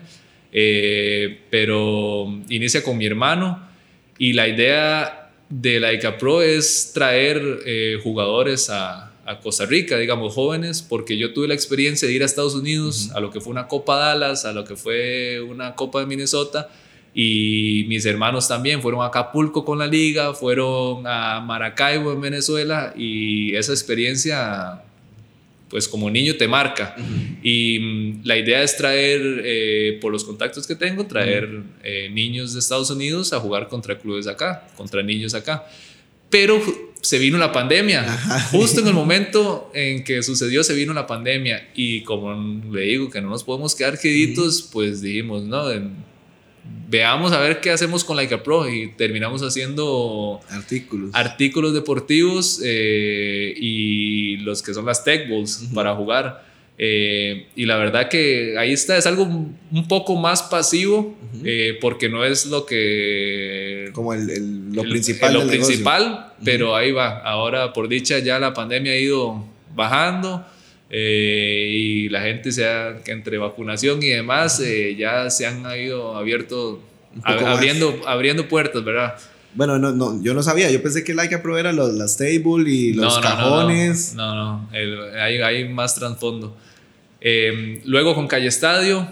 eh, 0.52 1.40
pero 1.50 2.28
inicia 2.50 2.84
con 2.84 2.98
mi 2.98 3.06
hermano 3.06 3.68
y 4.18 4.34
la 4.34 4.48
idea 4.48 5.32
de 5.50 5.80
la 5.80 5.94
ICA 5.94 6.18
Pro 6.18 6.42
es 6.42 6.92
traer 6.94 8.00
jugadores 8.04 8.70
a, 8.70 9.12
a, 9.26 9.40
Costa 9.40 9.66
Rica, 9.66 9.98
digamos 9.98 10.34
jóvenes, 10.34 10.82
porque 10.82 11.18
yo 11.18 11.34
tuve 11.34 11.48
la 11.48 11.54
experiencia 11.54 12.08
de 12.08 12.14
ir 12.14 12.24
a 12.24 12.26
Estados 12.26 12.56
Unidos, 12.56 13.12
a 13.14 13.20
lo 13.20 13.32
que 13.32 13.40
fue 13.40 13.52
una 13.52 13.68
Copa 13.68 13.96
Dallas, 13.98 14.46
a 14.46 14.52
lo 14.52 14.66
que 14.66 14.76
fue 14.76 15.42
una 15.42 15.76
Copa 15.76 16.00
de 16.00 16.06
Minnesota, 16.06 16.70
y 17.20 17.86
mis 17.88 18.06
hermanos 18.06 18.48
también 18.48 18.80
fueron 18.80 19.02
a 19.02 19.08
Acapulco 19.08 19.66
con 19.66 19.80
la 19.80 19.88
liga, 19.88 20.36
fueron 20.36 21.08
a 21.08 21.40
Maracaibo 21.40 22.14
en 22.14 22.22
Venezuela 22.22 22.94
y 22.96 23.56
esa 23.56 23.72
experiencia 23.72 24.84
pues 25.70 25.88
como 25.88 26.10
niño 26.10 26.36
te 26.36 26.48
marca. 26.48 26.96
Y 27.44 27.80
mm, 27.80 28.22
la 28.24 28.38
idea 28.38 28.64
es 28.64 28.78
traer, 28.78 29.42
eh, 29.44 29.98
por 30.02 30.12
los 30.12 30.24
contactos 30.24 30.66
que 30.66 30.76
tengo, 30.76 31.06
traer 31.06 31.64
eh, 31.84 32.10
niños 32.12 32.54
de 32.54 32.60
Estados 32.60 32.90
Unidos 32.90 33.34
a 33.34 33.40
jugar 33.40 33.68
contra 33.68 33.98
clubes 33.98 34.28
acá, 34.28 34.68
contra 34.76 35.04
niños 35.04 35.34
acá. 35.34 35.66
Pero 36.30 36.62
se 37.02 37.20
vino 37.20 37.38
la 37.38 37.52
pandemia. 37.52 38.06
Justo 38.52 38.82
en 38.82 38.88
el 38.88 38.94
momento 38.94 39.72
en 39.74 40.04
que 40.04 40.24
sucedió, 40.24 40.64
se 40.64 40.74
vino 40.74 40.94
la 40.94 41.08
pandemia. 41.08 41.70
Y 41.76 42.02
como 42.02 42.34
le 42.72 42.82
digo 42.82 43.10
que 43.10 43.22
no 43.22 43.30
nos 43.30 43.44
podemos 43.44 43.76
quedar 43.76 44.00
queditos, 44.00 44.62
pues 44.72 45.02
dijimos, 45.02 45.44
¿no? 45.44 45.66
Veamos 46.90 47.32
a 47.34 47.40
ver 47.40 47.60
qué 47.60 47.72
hacemos 47.72 48.04
con 48.04 48.16
Laika 48.16 48.44
Pro 48.44 48.68
y 48.70 48.92
terminamos 48.94 49.42
haciendo 49.42 50.40
artículos, 50.50 51.12
artículos 51.14 51.74
deportivos 51.74 52.62
eh, 52.64 53.54
y 53.58 54.38
los 54.38 54.62
que 54.62 54.74
son 54.74 54.86
las 54.86 55.04
tech 55.04 55.30
balls 55.30 55.70
para 55.74 55.96
jugar. 55.96 56.48
Eh, 56.80 57.48
y 57.56 57.66
la 57.66 57.78
verdad 57.78 58.08
que 58.08 58.56
ahí 58.58 58.72
está, 58.72 58.98
es 58.98 59.08
algo 59.08 59.24
un 59.24 59.88
poco 59.88 60.16
más 60.16 60.44
pasivo 60.44 61.18
eh, 61.44 61.78
porque 61.82 62.08
no 62.08 62.24
es 62.24 62.46
lo 62.46 62.68
que... 62.68 63.90
Como 63.94 64.14
el, 64.14 64.72
lo 64.74 64.84
principal. 64.84 65.34
lo 65.34 65.48
principal, 65.48 66.34
pero 66.44 66.76
ahí 66.76 66.92
va. 66.92 67.20
Ahora 67.20 67.74
por 67.74 67.88
dicha 67.88 68.20
ya 68.20 68.38
la 68.38 68.54
pandemia 68.54 68.92
ha 68.92 68.98
ido 68.98 69.44
bajando. 69.76 70.46
Eh, 70.90 71.68
y 71.70 72.10
la 72.10 72.22
gente 72.22 72.52
se 72.52 72.68
ha, 72.68 72.98
que 73.04 73.12
entre 73.12 73.38
vacunación 73.38 74.02
y 74.02 74.08
demás 74.08 74.60
eh, 74.62 74.96
ya 74.98 75.30
se 75.30 75.46
han 75.46 75.66
ido 75.78 76.16
abierto, 76.16 76.80
abriendo, 77.24 78.02
abriendo 78.06 78.48
puertas, 78.48 78.84
¿verdad? 78.84 79.16
Bueno, 79.54 79.80
no, 79.80 79.92
no, 79.92 80.22
yo 80.22 80.34
no 80.34 80.44
sabía, 80.44 80.70
yo 80.72 80.82
pensé 80.82 81.04
que 81.04 81.14
Like 81.14 81.40
Pro 81.40 81.58
era 81.58 81.74
los, 81.74 81.94
las 81.94 82.16
table 82.16 82.70
y 82.70 82.94
los 82.94 83.20
cajones. 83.20 84.14
No, 84.14 84.36
no, 84.36 84.70
hay, 84.72 85.38
hay, 85.42 85.68
más 85.68 85.96
trasfondo. 85.96 86.56
Eh, 87.20 87.82
luego 87.86 88.14
con 88.14 88.28
Calle 88.28 88.48
Estadio, 88.48 89.08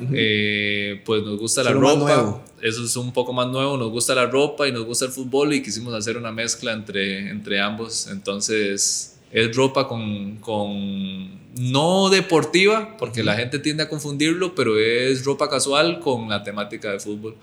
pues 1.04 1.24
nos 1.24 1.40
gusta 1.40 1.64
la 1.64 1.72
ropa. 1.72 2.42
Eso 2.62 2.84
es 2.84 2.96
un 2.96 3.12
poco 3.12 3.34
más 3.34 3.48
nuevo, 3.48 3.76
nos 3.78 3.90
gusta 3.90 4.16
la 4.16 4.28
ropa 4.28 4.68
y 4.68 4.72
nos 4.72 4.86
gusta 4.86 5.06
el 5.06 5.12
fútbol 5.12 5.54
y 5.54 5.62
quisimos 5.62 5.94
hacer 5.94 6.16
una 6.16 6.32
mezcla 6.32 6.72
entre, 6.72 7.30
entre 7.30 7.60
ambos. 7.60 8.08
Entonces 8.08 9.15
es 9.32 9.56
ropa 9.56 9.88
con, 9.88 10.38
con 10.38 11.46
no 11.58 12.10
deportiva, 12.10 12.98
porque 12.98 13.24
la 13.24 13.36
gente 13.36 13.60
tiende 13.60 13.84
a 13.84 13.90
confundirlo, 13.90 14.56
pero 14.56 14.78
es 14.78 15.24
ropa 15.24 15.50
casual 15.50 16.00
con 16.00 16.30
la 16.30 16.44
temática 16.44 16.92
de 16.92 17.00
fútbol. 17.00 17.36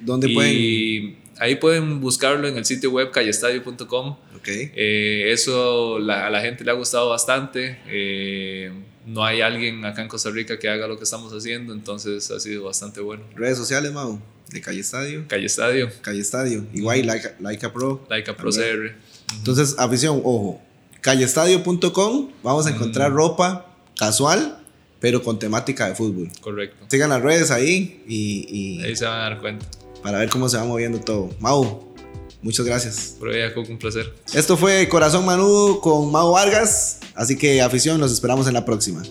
¿Dónde 0.00 0.28
y 0.28 0.34
pueden? 0.34 1.30
Ahí 1.38 1.56
pueden 1.56 2.00
buscarlo 2.00 2.48
en 2.48 2.56
el 2.56 2.64
sitio 2.64 2.90
web 2.90 3.10
callestadio.com. 3.10 4.16
Okay. 4.38 4.72
Eh, 4.74 5.30
eso 5.32 5.96
a 5.96 6.30
la 6.30 6.40
gente 6.40 6.64
le 6.64 6.70
ha 6.70 6.74
gustado 6.74 7.08
bastante. 7.08 7.78
Eh, 7.86 8.72
no 9.06 9.24
hay 9.24 9.40
alguien 9.40 9.84
acá 9.84 10.02
en 10.02 10.08
Costa 10.08 10.30
Rica 10.30 10.58
que 10.58 10.68
haga 10.68 10.86
lo 10.86 10.98
que 10.98 11.04
estamos 11.04 11.32
haciendo, 11.32 11.72
entonces 11.72 12.30
ha 12.30 12.40
sido 12.40 12.64
bastante 12.64 13.00
bueno. 13.00 13.24
¿Redes 13.36 13.56
sociales, 13.56 13.92
Mau? 13.92 14.20
¿De 14.50 14.60
Calle 14.60 14.80
Estadio? 14.80 15.24
Calle 15.28 15.46
Estadio. 15.46 15.90
Calle 16.02 16.20
Estadio. 16.20 16.66
Igual, 16.74 17.06
like, 17.06 17.66
a 17.66 17.72
Pro. 17.72 18.04
Like 18.10 18.30
a 18.30 18.36
Pro 18.36 18.50
CR. 18.50 18.94
Entonces, 19.38 19.76
afición, 19.78 20.20
ojo 20.24 20.60
Callestadio.com 21.00 22.28
vamos 22.42 22.66
a 22.66 22.70
encontrar 22.70 23.10
mm. 23.10 23.14
ropa 23.14 23.66
casual, 23.96 24.58
pero 24.98 25.22
con 25.22 25.38
temática 25.38 25.88
de 25.88 25.94
fútbol. 25.94 26.30
Correcto. 26.40 26.86
Sigan 26.88 27.10
las 27.10 27.22
redes 27.22 27.50
ahí 27.50 28.02
y, 28.06 28.82
Ahí 28.82 28.96
se 28.96 29.04
van 29.04 29.18
a 29.18 29.22
dar 29.22 29.40
cuenta. 29.40 29.66
Para 30.02 30.18
ver 30.18 30.30
cómo 30.30 30.48
se 30.48 30.56
va 30.56 30.64
moviendo 30.64 31.00
todo. 31.00 31.30
Mau, 31.38 31.94
muchas 32.42 32.64
gracias. 32.66 33.16
Por 33.18 33.30
ahí, 33.30 33.40
un 33.56 33.78
placer. 33.78 34.14
Esto 34.32 34.56
fue 34.56 34.88
Corazón 34.88 35.24
Manudo 35.24 35.80
con 35.80 36.10
Mau 36.10 36.32
Vargas. 36.32 37.00
Así 37.14 37.36
que, 37.36 37.60
afición, 37.60 38.00
nos 38.00 38.12
esperamos 38.12 38.46
en 38.46 38.54
la 38.54 38.64
próxima. 38.64 39.02